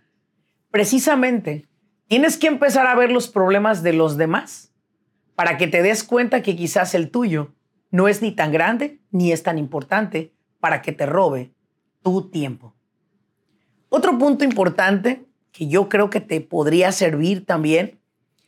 Precisamente, 0.74 1.68
tienes 2.08 2.36
que 2.36 2.48
empezar 2.48 2.88
a 2.88 2.96
ver 2.96 3.12
los 3.12 3.28
problemas 3.28 3.84
de 3.84 3.94
los 3.94 4.18
demás 4.18 4.74
para 5.36 5.56
que 5.60 5.68
te 5.68 5.84
des 5.84 6.04
cuenta 6.04 6.42
que 6.42 6.56
quizás 6.56 6.96
el 6.96 7.12
tuyo 7.12 7.54
no 7.92 8.08
es 8.08 8.24
ni 8.24 8.32
tan 8.32 8.52
grande 8.52 9.00
ni 9.12 9.32
es 9.32 9.44
tan 9.44 9.60
importante 9.60 10.34
para 10.60 10.82
que 10.82 10.92
te 10.92 11.06
robe 11.06 11.54
tu 12.02 12.32
tiempo. 12.32 12.74
Otro 13.90 14.18
punto 14.18 14.44
importante 14.46 15.28
que 15.52 15.68
yo 15.68 15.90
creo 15.90 16.10
que 16.10 16.22
te 16.22 16.42
podría 16.42 16.92
servir 16.92 17.46
también 17.46 18.00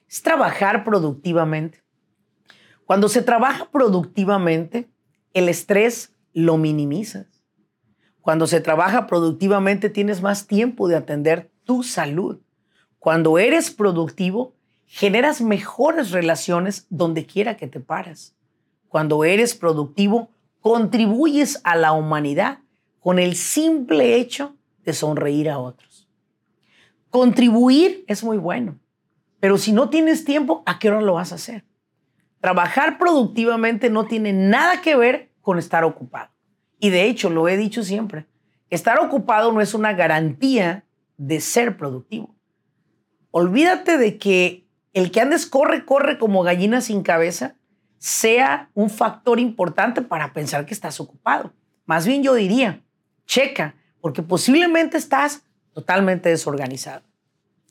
es 0.09 0.23
trabajar 0.23 0.83
productivamente. 0.83 1.83
Cuando 2.85 3.07
se 3.07 3.21
trabaja 3.21 3.69
productivamente, 3.69 4.89
el 5.35 5.47
estrés 5.47 6.15
lo 6.33 6.57
minimizas. 6.57 7.43
Cuando 8.21 8.47
se 8.47 8.61
trabaja 8.61 9.05
productivamente, 9.05 9.91
tienes 9.91 10.23
más 10.23 10.47
tiempo 10.47 10.87
de 10.87 10.95
atender 10.95 11.51
tu 11.65 11.83
salud. 11.83 12.39
Cuando 12.99 13.37
eres 13.37 13.71
productivo, 13.71 14.55
generas 14.85 15.41
mejores 15.41 16.11
relaciones 16.11 16.87
donde 16.89 17.25
quiera 17.25 17.57
que 17.57 17.67
te 17.67 17.79
pares. 17.79 18.35
Cuando 18.87 19.25
eres 19.25 19.55
productivo, 19.55 20.29
contribuyes 20.61 21.59
a 21.63 21.75
la 21.75 21.91
humanidad 21.91 22.59
con 22.99 23.19
el 23.19 23.35
simple 23.35 24.15
hecho 24.15 24.55
de 24.83 24.93
sonreír 24.93 25.49
a 25.49 25.59
otros. 25.59 26.07
Contribuir 27.09 28.03
es 28.07 28.23
muy 28.23 28.37
bueno, 28.37 28.79
pero 29.39 29.57
si 29.57 29.73
no 29.73 29.89
tienes 29.89 30.25
tiempo, 30.25 30.63
¿a 30.65 30.79
qué 30.79 30.89
hora 30.89 31.01
lo 31.01 31.13
vas 31.13 31.31
a 31.31 31.35
hacer? 31.35 31.65
Trabajar 32.39 32.97
productivamente 32.97 33.89
no 33.89 34.05
tiene 34.05 34.33
nada 34.33 34.81
que 34.81 34.95
ver 34.95 35.31
con 35.41 35.59
estar 35.59 35.83
ocupado. 35.83 36.31
Y 36.79 36.89
de 36.89 37.05
hecho, 37.05 37.29
lo 37.29 37.47
he 37.47 37.57
dicho 37.57 37.83
siempre, 37.83 38.27
estar 38.69 38.99
ocupado 38.99 39.51
no 39.51 39.61
es 39.61 39.73
una 39.73 39.93
garantía 39.93 40.84
de 41.17 41.41
ser 41.41 41.77
productivo. 41.77 42.35
Olvídate 43.31 43.97
de 43.97 44.17
que 44.17 44.67
el 44.93 45.11
que 45.11 45.21
andes 45.21 45.45
corre, 45.45 45.85
corre 45.85 46.17
como 46.17 46.43
gallina 46.43 46.81
sin 46.81 47.03
cabeza 47.03 47.55
sea 47.97 48.69
un 48.73 48.89
factor 48.89 49.39
importante 49.39 50.01
para 50.01 50.31
pensar 50.31 50.65
que 50.65 50.73
estás 50.73 50.99
ocupado. 50.99 51.53
Más 51.85 52.05
bien 52.05 52.23
yo 52.23 52.33
diría, 52.33 52.83
checa, 53.25 53.75
porque 53.99 54.21
posiblemente 54.21 54.97
estás 54.97 55.43
totalmente 55.73 56.29
desorganizado. 56.29 57.03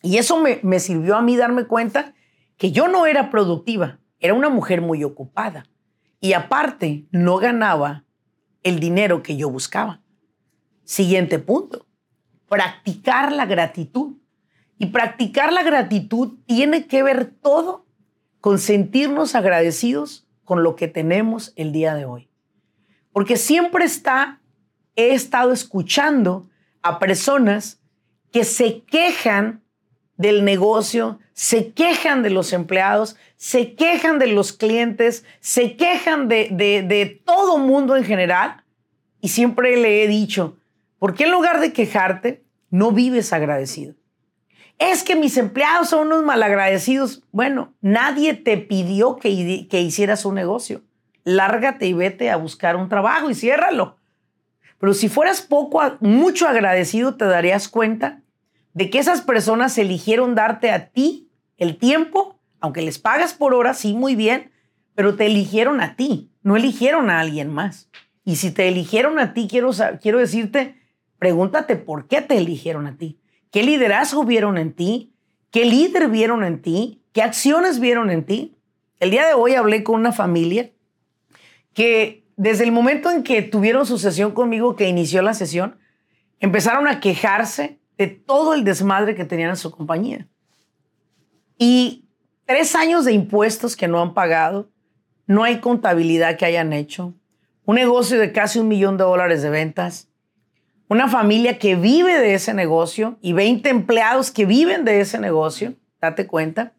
Y 0.02 0.18
eso 0.18 0.40
me, 0.40 0.60
me 0.62 0.80
sirvió 0.80 1.16
a 1.16 1.22
mí 1.22 1.36
darme 1.36 1.64
cuenta 1.64 2.14
que 2.56 2.72
yo 2.72 2.88
no 2.88 3.06
era 3.06 3.30
productiva, 3.30 4.00
era 4.18 4.34
una 4.34 4.48
mujer 4.48 4.80
muy 4.80 5.04
ocupada. 5.04 5.64
Y 6.20 6.32
aparte, 6.32 7.06
no 7.10 7.36
ganaba 7.36 8.04
el 8.62 8.80
dinero 8.80 9.22
que 9.22 9.36
yo 9.36 9.50
buscaba. 9.50 10.00
Siguiente 10.84 11.38
punto, 11.38 11.83
practicar 12.54 13.32
la 13.32 13.46
gratitud. 13.46 14.14
Y 14.78 14.86
practicar 14.86 15.52
la 15.52 15.62
gratitud 15.62 16.38
tiene 16.46 16.86
que 16.86 17.02
ver 17.02 17.26
todo 17.26 17.86
con 18.40 18.58
sentirnos 18.58 19.34
agradecidos 19.34 20.26
con 20.44 20.62
lo 20.62 20.76
que 20.76 20.88
tenemos 20.88 21.52
el 21.56 21.72
día 21.72 21.94
de 21.94 22.04
hoy. 22.04 22.28
Porque 23.12 23.36
siempre 23.36 23.84
está, 23.84 24.40
he 24.94 25.14
estado 25.14 25.52
escuchando 25.52 26.48
a 26.82 26.98
personas 26.98 27.80
que 28.32 28.44
se 28.44 28.82
quejan 28.82 29.62
del 30.16 30.44
negocio, 30.44 31.18
se 31.32 31.72
quejan 31.72 32.22
de 32.22 32.30
los 32.30 32.52
empleados, 32.52 33.16
se 33.36 33.74
quejan 33.74 34.18
de 34.18 34.28
los 34.28 34.52
clientes, 34.52 35.24
se 35.40 35.76
quejan 35.76 36.28
de, 36.28 36.48
de, 36.52 36.82
de 36.82 37.22
todo 37.24 37.58
mundo 37.58 37.96
en 37.96 38.04
general. 38.04 38.64
Y 39.20 39.28
siempre 39.28 39.76
le 39.76 40.04
he 40.04 40.08
dicho, 40.08 40.58
¿por 40.98 41.14
qué 41.14 41.24
en 41.24 41.32
lugar 41.32 41.60
de 41.60 41.72
quejarte, 41.72 42.43
no 42.74 42.90
vives 42.90 43.32
agradecido? 43.32 43.94
Es 44.80 45.04
que 45.04 45.14
mis 45.14 45.36
empleados 45.36 45.90
son 45.90 46.08
unos 46.08 46.24
malagradecidos. 46.24 47.22
Bueno, 47.30 47.72
nadie 47.80 48.34
te 48.34 48.58
pidió 48.58 49.14
que, 49.14 49.28
hicieras 49.28 50.24
un 50.24 50.34
negocio. 50.34 50.82
Lárgate 51.22 51.86
y 51.86 51.92
vete 51.92 52.32
a 52.32 52.36
buscar 52.36 52.74
un 52.74 52.88
trabajo 52.88 53.30
y 53.30 53.36
ciérralo. 53.36 53.98
Pero 54.80 54.92
si 54.92 55.08
fueras 55.08 55.40
poco, 55.40 55.80
mucho 56.00 56.48
agradecido, 56.48 57.16
te 57.16 57.26
darías 57.26 57.68
cuenta 57.68 58.22
de 58.72 58.90
que 58.90 58.98
esas 58.98 59.22
personas 59.22 59.78
eligieron 59.78 60.34
darte 60.34 60.72
a 60.72 60.88
ti 60.88 61.30
el 61.58 61.76
tiempo, 61.76 62.40
aunque 62.58 62.82
les 62.82 62.98
pagas 62.98 63.34
por 63.34 63.54
hora, 63.54 63.74
sí, 63.74 63.94
muy 63.94 64.16
bien, 64.16 64.50
pero 64.96 65.14
te 65.14 65.26
eligieron 65.26 65.80
a 65.80 65.94
ti, 65.94 66.32
no 66.42 66.56
eligieron 66.56 67.08
a 67.08 67.20
alguien 67.20 67.52
más. 67.52 67.88
Y 68.24 68.34
si 68.34 68.50
te 68.50 68.66
eligieron 68.66 69.20
a 69.20 69.32
ti, 69.32 69.46
quiero 69.48 70.18
decirte, 70.18 70.83
pregúntate 71.18 71.76
por 71.76 72.06
qué 72.06 72.22
te 72.22 72.36
eligieron 72.36 72.86
a 72.86 72.96
ti. 72.96 73.18
¿Qué 73.50 73.62
liderazgo 73.62 74.24
vieron 74.24 74.58
en 74.58 74.72
ti? 74.72 75.14
¿Qué 75.50 75.64
líder 75.64 76.08
vieron 76.08 76.44
en 76.44 76.60
ti? 76.60 77.02
¿Qué 77.12 77.22
acciones 77.22 77.78
vieron 77.78 78.10
en 78.10 78.24
ti? 78.24 78.56
El 79.00 79.10
día 79.10 79.26
de 79.26 79.34
hoy 79.34 79.54
hablé 79.54 79.84
con 79.84 80.00
una 80.00 80.12
familia 80.12 80.72
que 81.72 82.24
desde 82.36 82.64
el 82.64 82.72
momento 82.72 83.10
en 83.10 83.22
que 83.22 83.42
tuvieron 83.42 83.86
su 83.86 83.98
sesión 83.98 84.32
conmigo, 84.32 84.76
que 84.76 84.88
inició 84.88 85.22
la 85.22 85.34
sesión, 85.34 85.78
empezaron 86.40 86.88
a 86.88 87.00
quejarse 87.00 87.78
de 87.96 88.08
todo 88.08 88.54
el 88.54 88.64
desmadre 88.64 89.14
que 89.14 89.24
tenían 89.24 89.50
en 89.50 89.56
su 89.56 89.70
compañía. 89.70 90.26
Y 91.58 92.08
tres 92.44 92.74
años 92.74 93.04
de 93.04 93.12
impuestos 93.12 93.76
que 93.76 93.88
no 93.88 94.00
han 94.02 94.14
pagado, 94.14 94.70
no 95.26 95.44
hay 95.44 95.60
contabilidad 95.60 96.36
que 96.36 96.46
hayan 96.46 96.72
hecho, 96.72 97.14
un 97.64 97.76
negocio 97.76 98.18
de 98.18 98.32
casi 98.32 98.58
un 98.58 98.68
millón 98.68 98.96
de 98.96 99.04
dólares 99.04 99.42
de 99.42 99.50
ventas, 99.50 100.08
una 100.88 101.08
familia 101.08 101.58
que 101.58 101.76
vive 101.76 102.18
de 102.18 102.34
ese 102.34 102.54
negocio 102.54 103.18
y 103.20 103.32
20 103.32 103.68
empleados 103.68 104.30
que 104.30 104.46
viven 104.46 104.84
de 104.84 105.00
ese 105.00 105.18
negocio, 105.18 105.74
date 106.00 106.26
cuenta. 106.26 106.72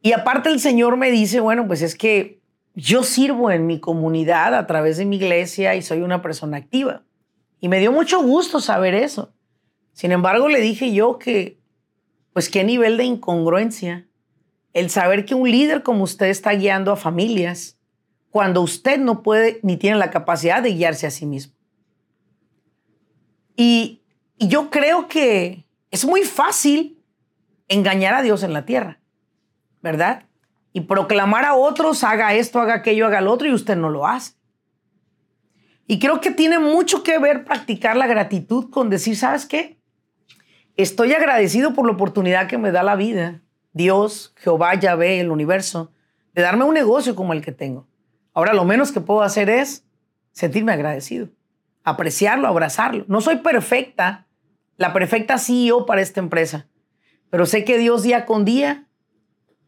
Y 0.00 0.12
aparte 0.12 0.50
el 0.50 0.60
Señor 0.60 0.96
me 0.96 1.10
dice, 1.10 1.40
bueno, 1.40 1.66
pues 1.66 1.82
es 1.82 1.94
que 1.94 2.40
yo 2.74 3.02
sirvo 3.02 3.50
en 3.50 3.66
mi 3.66 3.80
comunidad 3.80 4.54
a 4.54 4.66
través 4.66 4.96
de 4.96 5.04
mi 5.04 5.16
iglesia 5.16 5.74
y 5.74 5.82
soy 5.82 6.02
una 6.02 6.22
persona 6.22 6.56
activa. 6.56 7.02
Y 7.60 7.68
me 7.68 7.78
dio 7.78 7.92
mucho 7.92 8.22
gusto 8.22 8.60
saber 8.60 8.94
eso. 8.94 9.32
Sin 9.92 10.12
embargo, 10.12 10.48
le 10.48 10.60
dije 10.60 10.92
yo 10.92 11.18
que, 11.18 11.58
pues 12.32 12.48
qué 12.48 12.64
nivel 12.64 12.96
de 12.96 13.04
incongruencia 13.04 14.06
el 14.72 14.90
saber 14.90 15.24
que 15.24 15.34
un 15.34 15.50
líder 15.50 15.82
como 15.82 16.02
usted 16.02 16.26
está 16.26 16.52
guiando 16.52 16.92
a 16.92 16.96
familias 16.96 17.78
cuando 18.30 18.60
usted 18.60 18.98
no 18.98 19.22
puede 19.22 19.60
ni 19.62 19.76
tiene 19.76 19.96
la 19.96 20.10
capacidad 20.10 20.62
de 20.62 20.74
guiarse 20.74 21.06
a 21.06 21.10
sí 21.12 21.24
mismo. 21.24 21.53
Y, 23.56 24.00
yo 24.38 24.68
creo 24.68 25.06
que 25.06 25.64
es 25.90 26.04
muy 26.04 26.22
fácil 26.22 27.00
engañar 27.68 28.14
a 28.14 28.22
Dios 28.22 28.42
en 28.42 28.52
la 28.52 28.66
tierra, 28.66 29.00
¿verdad? 29.80 30.24
Y 30.72 30.82
proclamar 30.82 31.44
a 31.44 31.54
otros, 31.54 32.02
haga 32.02 32.34
esto, 32.34 32.60
haga 32.60 32.74
aquello, 32.74 33.06
haga 33.06 33.20
lo 33.20 33.32
otro, 33.32 33.48
y 33.48 33.52
usted 33.52 33.76
no 33.76 33.90
lo 33.90 34.06
hace. 34.06 34.34
Y 35.86 35.98
creo 35.98 36.20
que 36.20 36.30
tiene 36.30 36.58
mucho 36.58 37.02
que 37.02 37.18
ver 37.18 37.44
practicar 37.44 37.96
la 37.96 38.06
gratitud 38.06 38.70
con 38.70 38.90
decir, 38.90 39.16
¿sabes 39.16 39.46
qué? 39.46 39.78
Estoy 40.76 41.12
agradecido 41.12 41.74
por 41.74 41.86
la 41.86 41.92
oportunidad 41.92 42.48
que 42.48 42.58
me 42.58 42.72
da 42.72 42.82
la 42.82 42.96
vida, 42.96 43.42
Dios, 43.72 44.34
Jehová, 44.36 44.74
Yahvé, 44.74 45.20
el 45.20 45.30
universo, 45.30 45.92
de 46.32 46.42
darme 46.42 46.64
un 46.64 46.74
negocio 46.74 47.14
como 47.14 47.32
el 47.32 47.42
que 47.42 47.52
tengo. 47.52 47.86
Ahora 48.32 48.52
lo 48.52 48.64
menos 48.64 48.90
que 48.90 49.00
puedo 49.00 49.22
hacer 49.22 49.48
es 49.48 49.86
sentirme 50.32 50.72
agradecido, 50.72 51.28
apreciarlo, 51.84 52.48
abrazarlo. 52.48 53.04
No 53.06 53.20
soy 53.20 53.36
perfecta, 53.36 54.26
la 54.76 54.92
perfecta 54.92 55.38
CEO 55.38 55.86
para 55.86 56.00
esta 56.00 56.20
empresa, 56.20 56.66
pero 57.30 57.46
sé 57.46 57.64
que 57.64 57.78
Dios 57.78 58.02
día 58.02 58.24
con 58.24 58.44
día 58.44 58.88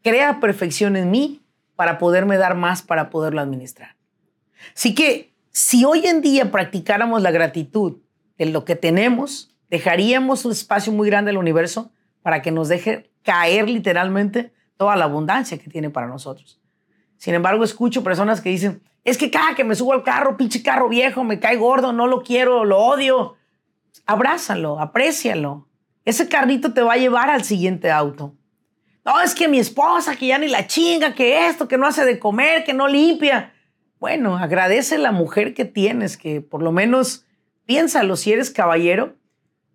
crea 0.03 0.39
perfección 0.39 0.95
en 0.95 1.11
mí 1.11 1.45
para 1.75 1.97
poderme 1.97 2.37
dar 2.37 2.55
más, 2.55 2.81
para 2.81 3.09
poderlo 3.09 3.39
administrar. 3.39 3.95
Así 4.75 4.95
que 4.95 5.33
si 5.51 5.85
hoy 5.85 6.05
en 6.05 6.21
día 6.21 6.51
practicáramos 6.51 7.21
la 7.21 7.31
gratitud 7.31 7.97
de 8.37 8.47
lo 8.47 8.65
que 8.65 8.75
tenemos, 8.75 9.55
dejaríamos 9.69 10.45
un 10.45 10.51
espacio 10.51 10.91
muy 10.91 11.09
grande 11.09 11.31
al 11.31 11.37
universo 11.37 11.91
para 12.21 12.41
que 12.41 12.51
nos 12.51 12.67
deje 12.67 13.11
caer 13.23 13.69
literalmente 13.69 14.53
toda 14.77 14.95
la 14.95 15.05
abundancia 15.05 15.57
que 15.57 15.69
tiene 15.69 15.89
para 15.89 16.07
nosotros. 16.07 16.59
Sin 17.17 17.33
embargo, 17.33 17.63
escucho 17.63 18.03
personas 18.03 18.41
que 18.41 18.49
dicen, 18.49 18.81
es 19.07 19.17
que 19.17 19.31
cada 19.31 19.55
que 19.55 19.63
me 19.63 19.73
subo 19.73 19.93
al 19.93 20.03
carro, 20.03 20.35
pinche 20.35 20.61
carro 20.61 20.89
viejo, 20.89 21.23
me 21.23 21.39
cae 21.39 21.55
gordo, 21.55 21.93
no 21.93 22.07
lo 22.07 22.23
quiero, 22.23 22.65
lo 22.65 22.79
odio. 22.79 23.37
Abrázalo, 24.05 24.81
aprécialo. 24.81 25.69
Ese 26.03 26.27
carrito 26.27 26.73
te 26.73 26.81
va 26.81 26.93
a 26.93 26.97
llevar 26.97 27.29
al 27.29 27.45
siguiente 27.45 27.89
auto. 27.89 28.35
No, 29.05 29.21
es 29.21 29.33
que 29.33 29.47
mi 29.47 29.59
esposa, 29.59 30.17
que 30.17 30.27
ya 30.27 30.37
ni 30.37 30.49
la 30.49 30.67
chinga, 30.67 31.15
que 31.15 31.47
esto, 31.47 31.69
que 31.69 31.77
no 31.77 31.87
hace 31.87 32.03
de 32.03 32.19
comer, 32.19 32.65
que 32.65 32.73
no 32.73 32.89
limpia. 32.89 33.53
Bueno, 33.97 34.37
agradece 34.37 34.97
la 34.97 35.13
mujer 35.13 35.53
que 35.53 35.63
tienes, 35.63 36.17
que 36.17 36.41
por 36.41 36.61
lo 36.61 36.73
menos 36.73 37.25
piénsalo, 37.65 38.17
si 38.17 38.33
eres 38.33 38.51
caballero, 38.51 39.15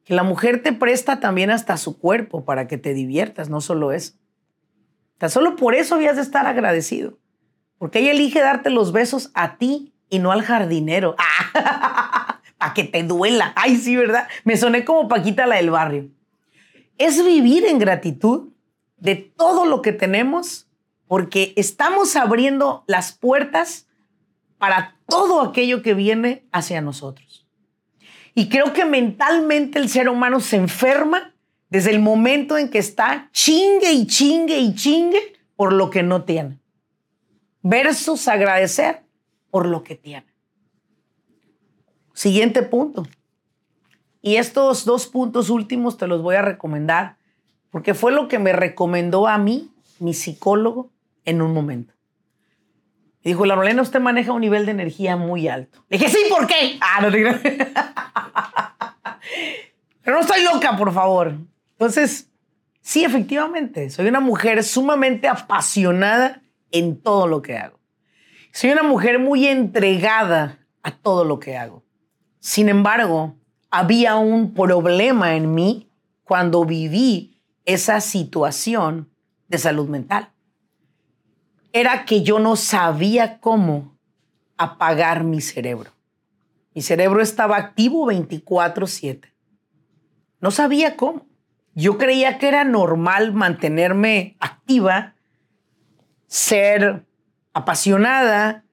que 0.05 0.12
la 0.12 0.25
mujer 0.25 0.62
te 0.62 0.75
presta 0.75 1.21
también 1.21 1.51
hasta 1.51 1.79
su 1.79 1.99
cuerpo 1.99 2.45
para 2.45 2.66
que 2.66 2.77
te 2.77 2.92
diviertas, 2.92 3.49
no 3.49 3.62
solo 3.62 3.92
eso. 3.92 4.12
Tan 5.16 5.31
solo 5.31 5.57
por 5.57 5.75
eso 5.75 5.95
habías 5.95 6.16
de 6.16 6.23
estar 6.23 6.47
agradecido, 6.47 7.18
porque 7.83 7.99
ella 7.99 8.12
elige 8.12 8.38
darte 8.38 8.71
los 8.71 8.92
besos 8.92 9.33
a 9.35 9.57
ti 9.57 9.92
y 10.09 10.21
no 10.21 10.31
al 10.31 10.42
jardinero. 10.42 11.16
a 12.61 12.75
que 12.77 12.85
te 12.85 13.03
duela. 13.03 13.53
Ay, 13.57 13.75
sí, 13.75 13.97
¿verdad? 13.97 14.29
Me 14.45 14.57
soné 14.57 14.85
como 14.85 15.09
Paquita 15.09 15.49
la 15.49 15.57
del 15.57 15.71
barrio. 15.71 16.09
Es 16.97 17.25
vivir 17.27 17.64
en 17.64 17.81
gratitud 17.81 18.51
de 18.99 19.16
todo 19.16 19.66
lo 19.66 19.83
que 19.83 19.90
tenemos 19.92 20.68
porque 21.09 21.55
estamos 21.57 22.14
abriendo 22.14 22.85
las 22.87 23.11
puertas 23.11 23.88
para 24.59 24.95
todo 25.09 25.40
aquello 25.40 25.83
que 25.83 25.95
viene 25.95 26.45
hacia 26.53 26.81
nosotros. 26.83 27.49
Y 28.37 28.49
creo 28.49 28.73
que 28.73 28.85
mentalmente 28.85 29.81
el 29.81 29.88
ser 29.88 30.09
humano 30.09 30.38
se 30.38 30.55
enferma 30.55 31.35
desde 31.68 31.90
el 31.90 31.99
momento 31.99 32.59
en 32.59 32.68
que 32.71 32.79
está 32.79 33.29
chingue 33.33 33.90
y 33.90 34.07
chingue 34.07 34.59
y 34.59 34.73
chingue 34.77 35.33
por 35.57 35.73
lo 35.73 35.90
que 35.90 36.05
no 36.05 36.23
tiene, 36.23 36.62
versus 37.62 38.29
agradecer 38.29 39.03
por 39.51 39.66
lo 39.66 39.83
que 39.83 39.94
tiene. 39.96 40.27
Siguiente 42.12 42.62
punto. 42.62 43.07
Y 44.20 44.37
estos 44.37 44.85
dos 44.85 45.07
puntos 45.07 45.51
últimos 45.51 45.96
te 45.96 46.07
los 46.07 46.22
voy 46.22 46.37
a 46.37 46.42
recomendar 46.42 47.16
porque 47.70 47.94
fue 47.94 48.12
lo 48.12 48.29
que 48.29 48.38
me 48.38 48.53
recomendó 48.53 49.27
a 49.27 49.38
mí 49.38 49.72
mi 49.98 50.14
psicólogo 50.14 50.90
en 51.25 51.40
un 51.40 51.55
momento. 51.55 51.94
Y 53.25 53.31
dijo, 53.31 53.46
la 53.46 53.55
Rolena, 53.55 53.83
usted 53.83 54.01
maneja 54.01 54.33
un 54.33 54.40
nivel 54.40 54.66
de 54.66 54.72
energía 54.72 55.16
muy 55.16 55.48
alto. 55.48 55.85
Le 55.88 55.98
dije, 55.98 56.11
sí, 56.11 56.18
¿por 56.29 56.46
qué? 56.46 56.79
Ah, 56.81 57.01
no 57.01 57.11
te 57.11 57.22
Pero 60.03 60.16
no 60.16 60.20
estoy 60.20 60.42
loca, 60.44 60.77
por 60.77 60.92
favor. 60.92 61.37
Entonces, 61.72 62.29
sí, 62.81 63.05
efectivamente, 63.05 63.88
soy 63.90 64.09
una 64.09 64.20
mujer 64.20 64.62
sumamente 64.64 65.29
apasionada 65.29 66.41
en 66.73 67.01
todo 67.01 67.27
lo 67.27 67.43
que 67.43 67.57
hago. 67.57 67.79
Soy 68.53 68.71
una 68.71 68.83
mujer 68.83 69.19
muy 69.19 69.47
entregada 69.47 70.59
a 70.83 70.91
todo 70.91 71.25
lo 71.25 71.39
que 71.39 71.57
hago. 71.57 71.85
Sin 72.41 72.69
embargo, 72.69 73.37
había 73.71 74.17
un 74.17 74.53
problema 74.53 75.37
en 75.37 75.55
mí 75.55 75.89
cuando 76.25 76.65
viví 76.65 77.41
esa 77.65 78.01
situación 78.01 79.11
de 79.49 79.59
salud 79.59 79.89
mental. 79.89 80.31
Era 81.73 82.05
que 82.05 82.23
yo 82.23 82.39
no 82.39 82.57
sabía 82.57 83.39
cómo 83.39 83.97
apagar 84.59 85.25
mi 85.25 85.41
cerebro. 85.41 85.93
Mi 86.75 86.83
cerebro 86.83 87.23
estaba 87.23 87.57
activo 87.57 88.07
24/7. 88.07 89.33
No 90.41 90.51
sabía 90.51 90.97
cómo. 90.97 91.27
Yo 91.75 91.97
creía 91.97 92.39
que 92.39 92.49
era 92.49 92.65
normal 92.65 93.33
mantenerme 93.33 94.37
activa, 94.41 95.15
ser 96.33 97.05
apasionada, 97.53 98.64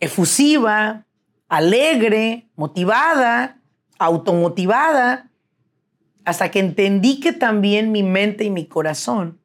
efusiva, 0.00 1.04
alegre, 1.46 2.48
motivada, 2.56 3.60
automotivada, 3.98 5.30
hasta 6.24 6.50
que 6.50 6.58
entendí 6.58 7.20
que 7.20 7.34
también 7.34 7.92
mi 7.92 8.02
mente 8.02 8.44
y 8.44 8.50
mi 8.50 8.64
corazón 8.64 9.42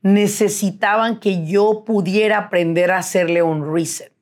necesitaban 0.00 1.20
que 1.20 1.46
yo 1.46 1.84
pudiera 1.84 2.38
aprender 2.38 2.90
a 2.90 3.00
hacerle 3.00 3.42
un 3.42 3.70
reset. 3.70 4.14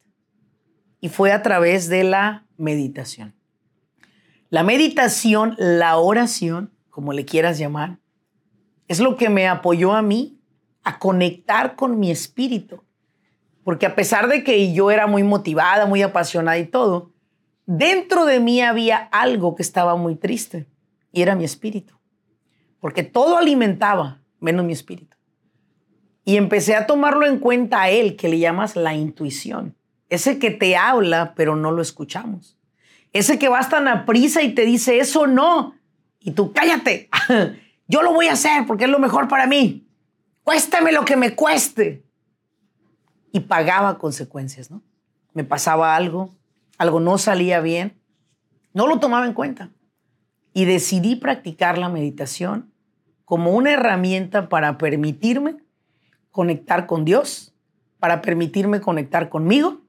Y 1.00 1.08
fue 1.08 1.30
a 1.30 1.42
través 1.42 1.88
de 1.88 2.02
la 2.02 2.48
meditación. 2.56 3.32
La 4.48 4.64
meditación, 4.64 5.54
la 5.56 5.98
oración, 5.98 6.72
como 6.90 7.12
le 7.12 7.24
quieras 7.24 7.58
llamar, 7.58 8.00
es 8.88 8.98
lo 8.98 9.16
que 9.16 9.28
me 9.28 9.46
apoyó 9.46 9.92
a 9.92 10.02
mí 10.02 10.39
a 10.82 10.98
conectar 10.98 11.76
con 11.76 11.98
mi 11.98 12.10
espíritu, 12.10 12.82
porque 13.64 13.86
a 13.86 13.94
pesar 13.94 14.28
de 14.28 14.42
que 14.42 14.72
yo 14.72 14.90
era 14.90 15.06
muy 15.06 15.22
motivada, 15.22 15.86
muy 15.86 16.02
apasionada 16.02 16.58
y 16.58 16.66
todo, 16.66 17.12
dentro 17.66 18.24
de 18.24 18.40
mí 18.40 18.60
había 18.60 18.96
algo 18.96 19.54
que 19.54 19.62
estaba 19.62 19.96
muy 19.96 20.16
triste 20.16 20.66
y 21.12 21.22
era 21.22 21.34
mi 21.34 21.44
espíritu. 21.44 21.94
Porque 22.80 23.02
todo 23.02 23.36
alimentaba 23.36 24.22
menos 24.40 24.64
mi 24.64 24.72
espíritu. 24.72 25.16
Y 26.24 26.36
empecé 26.36 26.74
a 26.74 26.86
tomarlo 26.86 27.26
en 27.26 27.38
cuenta 27.38 27.82
a 27.82 27.90
él, 27.90 28.16
que 28.16 28.28
le 28.28 28.38
llamas 28.38 28.76
la 28.76 28.94
intuición. 28.94 29.76
Ese 30.08 30.38
que 30.38 30.50
te 30.50 30.76
habla, 30.76 31.34
pero 31.34 31.56
no 31.56 31.70
lo 31.70 31.82
escuchamos. 31.82 32.58
Ese 33.12 33.38
que 33.38 33.48
vas 33.48 33.68
tan 33.68 33.88
a 33.88 34.06
prisa 34.06 34.42
y 34.42 34.54
te 34.54 34.64
dice 34.64 34.98
eso 34.98 35.26
no. 35.26 35.74
Y 36.20 36.32
tú 36.32 36.52
cállate. 36.52 37.08
Yo 37.88 38.02
lo 38.02 38.12
voy 38.12 38.28
a 38.28 38.32
hacer 38.32 38.66
porque 38.66 38.84
es 38.84 38.90
lo 38.90 38.98
mejor 38.98 39.28
para 39.28 39.46
mí. 39.46 39.89
Cuéstame 40.44 40.92
lo 40.92 41.04
que 41.04 41.16
me 41.16 41.34
cueste 41.34 42.04
y 43.32 43.40
pagaba 43.40 43.98
consecuencias, 43.98 44.70
¿no? 44.70 44.82
Me 45.32 45.44
pasaba 45.44 45.94
algo, 45.94 46.34
algo 46.78 46.98
no 47.00 47.18
salía 47.18 47.60
bien, 47.60 48.00
no 48.72 48.86
lo 48.86 48.98
tomaba 48.98 49.26
en 49.26 49.34
cuenta. 49.34 49.70
Y 50.52 50.64
decidí 50.64 51.16
practicar 51.16 51.78
la 51.78 51.88
meditación 51.88 52.72
como 53.24 53.52
una 53.52 53.72
herramienta 53.72 54.48
para 54.48 54.76
permitirme 54.78 55.58
conectar 56.32 56.86
con 56.86 57.04
Dios, 57.04 57.54
para 58.00 58.22
permitirme 58.22 58.80
conectar 58.80 59.28
conmigo 59.28 59.82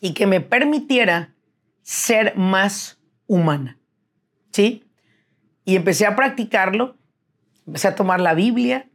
y 0.00 0.14
que 0.14 0.26
me 0.26 0.40
permitiera 0.40 1.34
ser 1.82 2.36
más 2.36 2.98
humana. 3.26 3.78
¿Sí? 4.50 4.84
Y 5.64 5.76
empecé 5.76 6.06
a 6.06 6.16
practicarlo, 6.16 6.96
empecé 7.66 7.88
a 7.88 7.94
tomar 7.94 8.20
la 8.20 8.34
Biblia, 8.34 8.90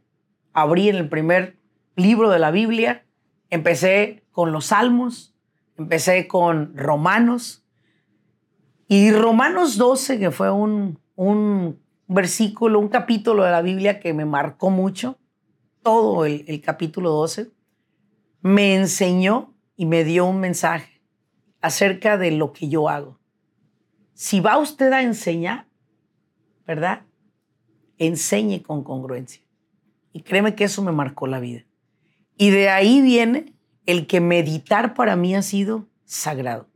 abrí 0.52 0.88
en 0.88 0.96
el 0.96 1.08
primer 1.08 1.58
libro 1.96 2.30
de 2.30 2.38
la 2.38 2.50
Biblia, 2.50 3.04
Empecé 3.50 4.24
con 4.30 4.52
los 4.52 4.66
Salmos, 4.66 5.34
empecé 5.76 6.28
con 6.28 6.76
Romanos. 6.76 7.64
Y 8.88 9.10
Romanos 9.12 9.78
12, 9.78 10.18
que 10.18 10.30
fue 10.30 10.50
un, 10.50 10.98
un 11.16 11.80
versículo, 12.06 12.78
un 12.78 12.88
capítulo 12.88 13.44
de 13.44 13.50
la 13.50 13.62
Biblia 13.62 14.00
que 14.00 14.12
me 14.12 14.24
marcó 14.24 14.70
mucho, 14.70 15.18
todo 15.82 16.24
el, 16.26 16.44
el 16.46 16.60
capítulo 16.60 17.10
12, 17.10 17.50
me 18.42 18.74
enseñó 18.74 19.54
y 19.76 19.86
me 19.86 20.04
dio 20.04 20.26
un 20.26 20.40
mensaje 20.40 21.00
acerca 21.60 22.18
de 22.18 22.30
lo 22.30 22.52
que 22.52 22.68
yo 22.68 22.88
hago. 22.88 23.18
Si 24.12 24.40
va 24.40 24.58
usted 24.58 24.92
a 24.92 25.02
enseñar, 25.02 25.66
¿verdad? 26.66 27.02
Enseñe 27.96 28.62
con 28.62 28.84
congruencia. 28.84 29.42
Y 30.12 30.22
créeme 30.22 30.54
que 30.54 30.64
eso 30.64 30.82
me 30.82 30.92
marcó 30.92 31.26
la 31.26 31.40
vida. 31.40 31.64
Y 32.36 32.50
de 32.50 32.68
ahí 32.68 33.00
viene 33.00 33.54
el 33.86 34.06
que 34.06 34.20
meditar 34.20 34.94
para 34.94 35.16
mí 35.16 35.34
ha 35.34 35.42
sido 35.42 35.86
sagrado. 36.04 36.68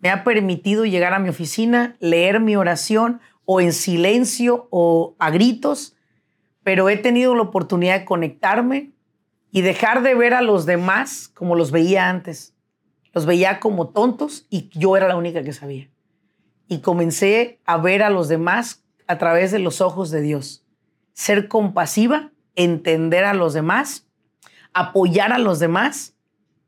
Me 0.00 0.10
ha 0.10 0.24
permitido 0.24 0.84
llegar 0.84 1.14
a 1.14 1.18
mi 1.18 1.28
oficina, 1.30 1.96
leer 2.00 2.40
mi 2.40 2.56
oración 2.56 3.20
o 3.46 3.60
en 3.60 3.72
silencio 3.72 4.68
o 4.70 5.16
a 5.18 5.30
gritos, 5.30 5.96
pero 6.62 6.88
he 6.88 6.96
tenido 6.96 7.34
la 7.34 7.42
oportunidad 7.42 8.00
de 8.00 8.04
conectarme 8.04 8.92
y 9.50 9.62
dejar 9.62 10.02
de 10.02 10.14
ver 10.14 10.34
a 10.34 10.42
los 10.42 10.66
demás 10.66 11.28
como 11.28 11.54
los 11.54 11.70
veía 11.70 12.10
antes. 12.10 12.54
Los 13.12 13.26
veía 13.26 13.60
como 13.60 13.88
tontos 13.88 14.46
y 14.50 14.68
yo 14.76 14.96
era 14.96 15.08
la 15.08 15.16
única 15.16 15.42
que 15.42 15.52
sabía. 15.52 15.88
Y 16.68 16.80
comencé 16.80 17.60
a 17.64 17.76
ver 17.76 18.02
a 18.02 18.10
los 18.10 18.28
demás 18.28 18.84
a 19.06 19.18
través 19.18 19.52
de 19.52 19.60
los 19.60 19.80
ojos 19.80 20.10
de 20.10 20.20
Dios. 20.20 20.66
Ser 21.12 21.46
compasiva, 21.46 22.32
entender 22.54 23.24
a 23.24 23.34
los 23.34 23.54
demás 23.54 24.04
apoyar 24.74 25.32
a 25.32 25.38
los 25.38 25.60
demás 25.60 26.14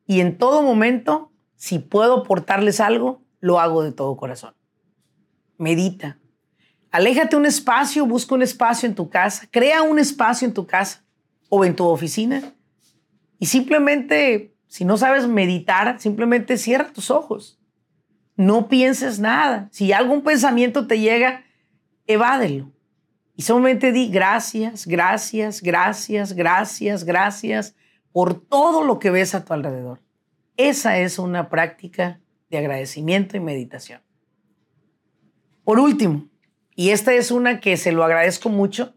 y 0.07 0.21
en 0.21 0.39
todo 0.39 0.63
momento, 0.63 1.33
si 1.57 1.81
puedo 1.81 2.21
aportarles 2.21 2.81
algo, 2.81 3.21
lo 3.41 3.61
hago 3.61 3.83
de 3.83 3.93
todo 3.93 4.17
corazón. 4.17 4.55
Medita. 5.59 6.19
Aléjate 6.93 7.37
un 7.37 7.45
espacio, 7.45 8.07
busca 8.07 8.35
un 8.35 8.43
espacio 8.43 8.89
en 8.89 8.95
tu 8.95 9.11
casa, 9.11 9.47
crea 9.51 9.83
un 9.83 9.99
espacio 9.99 10.47
en 10.47 10.55
tu 10.55 10.67
casa 10.67 11.05
o 11.49 11.65
en 11.65 11.75
tu 11.77 11.85
oficina 11.85 12.55
y 13.39 13.47
simplemente, 13.47 14.55
si 14.69 14.85
no 14.85 14.97
sabes 14.97 15.27
meditar, 15.27 16.01
simplemente 16.01 16.57
cierra 16.57 16.93
tus 16.93 17.11
ojos. 17.11 17.59
No 18.37 18.69
pienses 18.69 19.19
nada. 19.19 19.69
Si 19.73 19.93
algún 19.93 20.23
pensamiento 20.23 20.87
te 20.87 21.01
llega, 21.01 21.45
evádelo. 22.07 22.71
Y 23.37 23.43
solamente 23.43 23.93
di 23.93 24.09
gracias, 24.09 24.87
gracias, 24.87 25.63
gracias, 25.63 26.33
gracias, 26.33 27.05
gracias 27.05 27.77
por 28.11 28.41
todo 28.41 28.83
lo 28.83 28.99
que 28.99 29.11
ves 29.11 29.35
a 29.35 29.45
tu 29.45 29.53
alrededor. 29.53 30.01
Esa 30.57 30.99
es 30.99 31.19
una 31.19 31.51
práctica 31.51 32.19
de 32.49 32.59
agradecimiento 32.59 33.37
y 33.37 33.41
meditación. 33.41 34.01
Por 35.65 35.79
último, 35.79 36.29
y 36.75 36.91
esta 36.91 37.13
es 37.13 37.31
una 37.31 37.61
que 37.61 37.77
se 37.77 37.93
lo 37.93 38.05
agradezco 38.05 38.49
mucho 38.49 38.95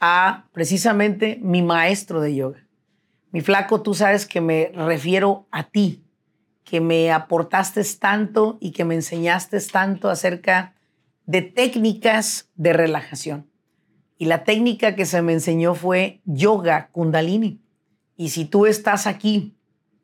a 0.00 0.46
precisamente 0.52 1.38
mi 1.42 1.62
maestro 1.62 2.20
de 2.20 2.34
yoga. 2.34 2.66
Mi 3.32 3.40
flaco, 3.40 3.82
tú 3.82 3.94
sabes 3.94 4.26
que 4.26 4.40
me 4.40 4.70
refiero 4.74 5.48
a 5.50 5.64
ti, 5.64 6.04
que 6.62 6.80
me 6.80 7.10
aportaste 7.10 7.82
tanto 7.98 8.58
y 8.60 8.70
que 8.70 8.84
me 8.84 8.94
enseñaste 8.94 9.60
tanto 9.60 10.10
acerca 10.10 10.74
de 11.26 11.42
técnicas 11.42 12.50
de 12.54 12.72
relajación. 12.72 13.53
Y 14.16 14.26
la 14.26 14.44
técnica 14.44 14.94
que 14.94 15.06
se 15.06 15.22
me 15.22 15.32
enseñó 15.32 15.74
fue 15.74 16.20
yoga 16.24 16.90
kundalini. 16.92 17.60
Y 18.16 18.28
si 18.28 18.44
tú 18.44 18.66
estás 18.66 19.06
aquí 19.06 19.56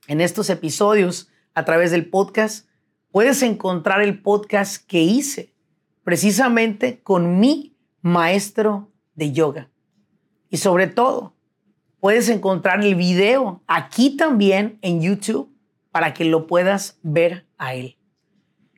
en 0.09 0.21
estos 0.21 0.51
episodios 0.51 1.29
a 1.55 1.65
través 1.65 1.91
del 1.91 2.09
podcast, 2.09 2.69
puedes 3.13 3.43
encontrar 3.43 4.03
el 4.03 4.21
podcast 4.21 4.85
que 4.87 5.01
hice 5.03 5.55
precisamente 6.03 7.01
con 7.03 7.39
mi 7.39 7.77
maestro 8.03 8.91
de 9.15 9.33
yoga. 9.33 9.71
Y 10.49 10.57
sobre 10.57 10.89
todo, 10.89 11.37
puedes 12.01 12.29
encontrar 12.29 12.85
el 12.85 12.97
video 12.97 13.63
aquí 13.67 14.17
también 14.17 14.79
en 14.83 15.01
YouTube 15.01 15.55
para 15.93 16.15
que 16.15 16.25
lo 16.25 16.47
puedas 16.47 16.99
ver 17.03 17.47
a 17.59 17.75
él. 17.75 17.97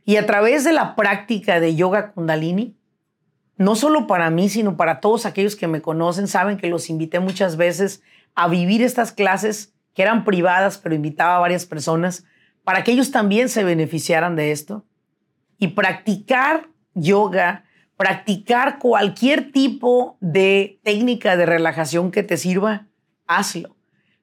Y 0.04 0.16
a 0.16 0.26
través 0.26 0.64
de 0.64 0.72
la 0.72 0.96
práctica 0.96 1.60
de 1.60 1.74
yoga 1.74 2.12
kundalini, 2.12 2.76
no 3.56 3.74
solo 3.74 4.06
para 4.06 4.30
mí, 4.30 4.48
sino 4.48 4.76
para 4.76 5.00
todos 5.00 5.26
aquellos 5.26 5.56
que 5.56 5.68
me 5.68 5.82
conocen, 5.82 6.26
saben 6.26 6.56
que 6.56 6.68
los 6.68 6.90
invité 6.90 7.20
muchas 7.20 7.56
veces 7.56 8.02
a 8.34 8.48
vivir 8.48 8.82
estas 8.82 9.12
clases 9.12 9.74
que 9.94 10.02
eran 10.02 10.24
privadas, 10.24 10.78
pero 10.78 10.94
invitaba 10.94 11.36
a 11.36 11.40
varias 11.40 11.66
personas 11.66 12.24
para 12.64 12.84
que 12.84 12.92
ellos 12.92 13.10
también 13.10 13.48
se 13.48 13.64
beneficiaran 13.64 14.36
de 14.36 14.52
esto. 14.52 14.84
Y 15.58 15.68
practicar 15.68 16.68
yoga, 16.94 17.64
practicar 17.96 18.78
cualquier 18.78 19.52
tipo 19.52 20.16
de 20.20 20.80
técnica 20.82 21.36
de 21.36 21.46
relajación 21.46 22.10
que 22.10 22.22
te 22.22 22.36
sirva, 22.36 22.86
hazlo, 23.26 23.76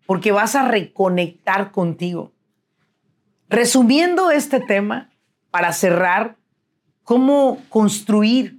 porque 0.06 0.32
vas 0.32 0.56
a 0.56 0.68
reconectar 0.68 1.72
contigo. 1.72 2.34
Resumiendo 3.48 4.32
este 4.32 4.60
tema, 4.60 5.10
para 5.52 5.74
cerrar, 5.74 6.38
cómo 7.04 7.60
construir 7.70 8.59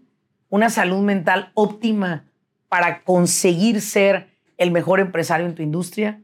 una 0.51 0.69
salud 0.69 1.01
mental 1.01 1.51
óptima 1.55 2.27
para 2.69 3.03
conseguir 3.03 3.81
ser 3.81 4.37
el 4.59 4.71
mejor 4.71 5.01
empresario 5.01 5.47
en 5.47 5.55
tu 5.55 5.63
industria. 5.63 6.23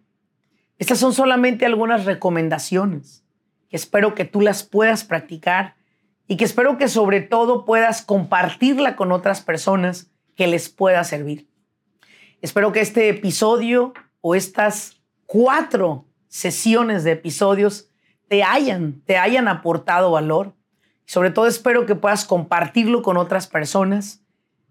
Estas 0.79 0.99
son 0.99 1.15
solamente 1.15 1.65
algunas 1.65 2.05
recomendaciones 2.05 3.25
que 3.71 3.77
espero 3.77 4.15
que 4.15 4.27
tú 4.27 4.43
las 4.43 4.63
puedas 4.63 5.05
practicar 5.05 5.75
y 6.29 6.37
que 6.37 6.45
espero 6.45 6.77
que 6.77 6.89
sobre 6.89 7.21
todo 7.21 7.65
puedas 7.65 8.03
compartirla 8.03 8.97
con 8.97 9.13
otras 9.13 9.41
personas 9.41 10.11
que 10.35 10.47
les 10.47 10.69
pueda 10.69 11.03
servir. 11.05 11.49
Espero 12.43 12.73
que 12.73 12.81
este 12.81 13.09
episodio 13.09 13.95
o 14.21 14.35
estas 14.35 15.01
cuatro 15.25 16.07
sesiones 16.29 17.05
de 17.05 17.13
episodios 17.13 17.89
te 18.29 18.43
hayan, 18.43 19.01
te 19.03 19.19
hayan 19.19 19.49
aportado 19.49 20.11
valor. 20.11 20.55
Sobre 21.07 21.31
todo 21.31 21.47
espero 21.47 21.87
que 21.87 21.95
puedas 21.95 22.25
compartirlo 22.25 23.03
con 23.03 23.17
otras 23.17 23.47
personas. 23.47 24.21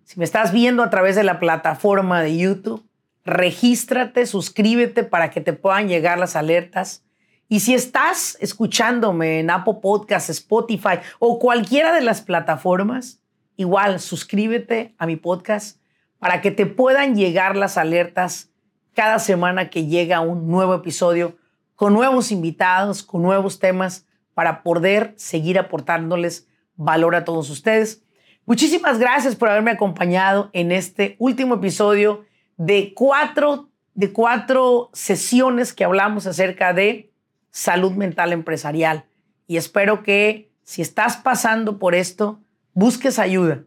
Si 0.04 0.20
me 0.20 0.26
estás 0.26 0.52
viendo 0.52 0.84
a 0.84 0.90
través 0.90 1.16
de 1.16 1.24
la 1.24 1.40
plataforma 1.40 2.22
de 2.22 2.38
YouTube, 2.38 2.86
regístrate, 3.24 4.26
suscríbete 4.26 5.04
para 5.04 5.32
que 5.32 5.42
te 5.42 5.54
puedan 5.54 5.88
llegar 5.88 6.20
las 6.20 6.36
alertas. 6.36 7.04
Y 7.48 7.62
si 7.62 7.74
estás 7.74 8.38
escuchándome 8.42 9.40
en 9.40 9.50
Apple 9.50 9.78
Podcasts, 9.82 10.30
Spotify 10.30 11.00
o 11.20 11.40
cualquiera 11.40 11.94
de 11.94 12.02
las 12.02 12.22
plataformas, 12.22 13.22
igual 13.56 14.00
suscríbete 14.00 14.94
a 14.98 15.06
mi 15.06 15.16
podcast 15.16 15.80
para 16.20 16.42
que 16.42 16.52
te 16.52 16.66
puedan 16.66 17.16
llegar 17.16 17.56
las 17.56 17.78
alertas 17.78 18.50
cada 18.94 19.20
semana 19.20 19.70
que 19.70 19.86
llega 19.86 20.22
un 20.22 20.48
nuevo 20.48 20.76
episodio 20.76 21.38
con 21.76 21.94
nuevos 21.94 22.32
invitados, 22.32 23.04
con 23.04 23.22
nuevos 23.22 23.60
temas 23.60 24.06
para 24.36 24.62
poder 24.62 25.14
seguir 25.18 25.58
aportándoles 25.58 26.48
valor 26.76 27.16
a 27.16 27.26
todos 27.26 27.50
ustedes. 27.50 28.04
Muchísimas 28.46 29.00
gracias 29.00 29.36
por 29.36 29.50
haberme 29.50 29.72
acompañado 29.72 30.52
en 30.54 30.72
este 30.72 31.16
último 31.18 31.56
episodio 31.56 32.26
de 32.58 32.94
cuatro, 32.94 33.70
de 33.96 34.14
cuatro 34.14 34.92
sesiones 34.94 35.74
que 35.74 35.84
hablamos 35.84 36.28
acerca 36.28 36.74
de 36.74 37.12
salud 37.50 37.94
mental 37.94 38.34
empresarial. 38.34 39.06
Y 39.48 39.58
espero 39.58 40.04
que 40.04 40.52
si 40.64 40.82
estás 40.82 41.18
pasando 41.18 41.80
por 41.80 41.96
esto, 41.96 42.42
busques 42.74 43.18
ayuda, 43.20 43.64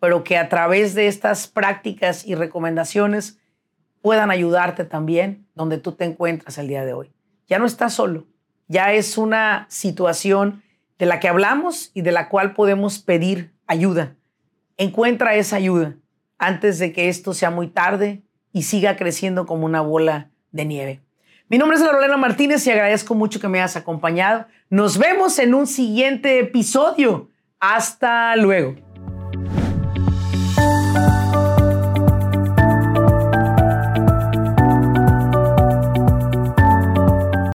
pero 0.00 0.22
que 0.22 0.38
a 0.38 0.48
través 0.48 0.94
de 0.94 1.08
estas 1.08 1.48
prácticas 1.48 2.24
y 2.24 2.36
recomendaciones 2.36 3.38
puedan 4.02 4.30
ayudarte 4.30 4.84
también 4.84 5.48
donde 5.54 5.78
tú 5.78 5.92
te 5.92 6.04
encuentras 6.04 6.58
el 6.58 6.68
día 6.68 6.84
de 6.84 6.92
hoy. 6.92 7.12
Ya 7.48 7.58
no 7.58 7.66
estás 7.66 7.92
solo 7.92 8.26
ya 8.68 8.92
es 8.92 9.18
una 9.18 9.66
situación 9.68 10.62
de 10.98 11.06
la 11.06 11.20
que 11.20 11.28
hablamos 11.28 11.90
y 11.94 12.02
de 12.02 12.12
la 12.12 12.28
cual 12.28 12.54
podemos 12.54 12.98
pedir 12.98 13.52
ayuda. 13.66 14.16
Encuentra 14.76 15.34
esa 15.34 15.56
ayuda 15.56 15.96
antes 16.38 16.78
de 16.78 16.92
que 16.92 17.08
esto 17.08 17.34
sea 17.34 17.50
muy 17.50 17.68
tarde 17.68 18.22
y 18.52 18.62
siga 18.62 18.96
creciendo 18.96 19.46
como 19.46 19.66
una 19.66 19.80
bola 19.80 20.30
de 20.52 20.64
nieve. 20.64 21.00
Mi 21.48 21.58
nombre 21.58 21.76
es 21.76 21.84
Lorena 21.84 22.16
Martínez 22.16 22.66
y 22.66 22.70
agradezco 22.70 23.14
mucho 23.14 23.40
que 23.40 23.48
me 23.48 23.60
hayas 23.60 23.76
acompañado. 23.76 24.46
Nos 24.68 24.98
vemos 24.98 25.38
en 25.38 25.54
un 25.54 25.66
siguiente 25.66 26.40
episodio. 26.40 27.30
Hasta 27.60 28.34
luego. 28.36 28.85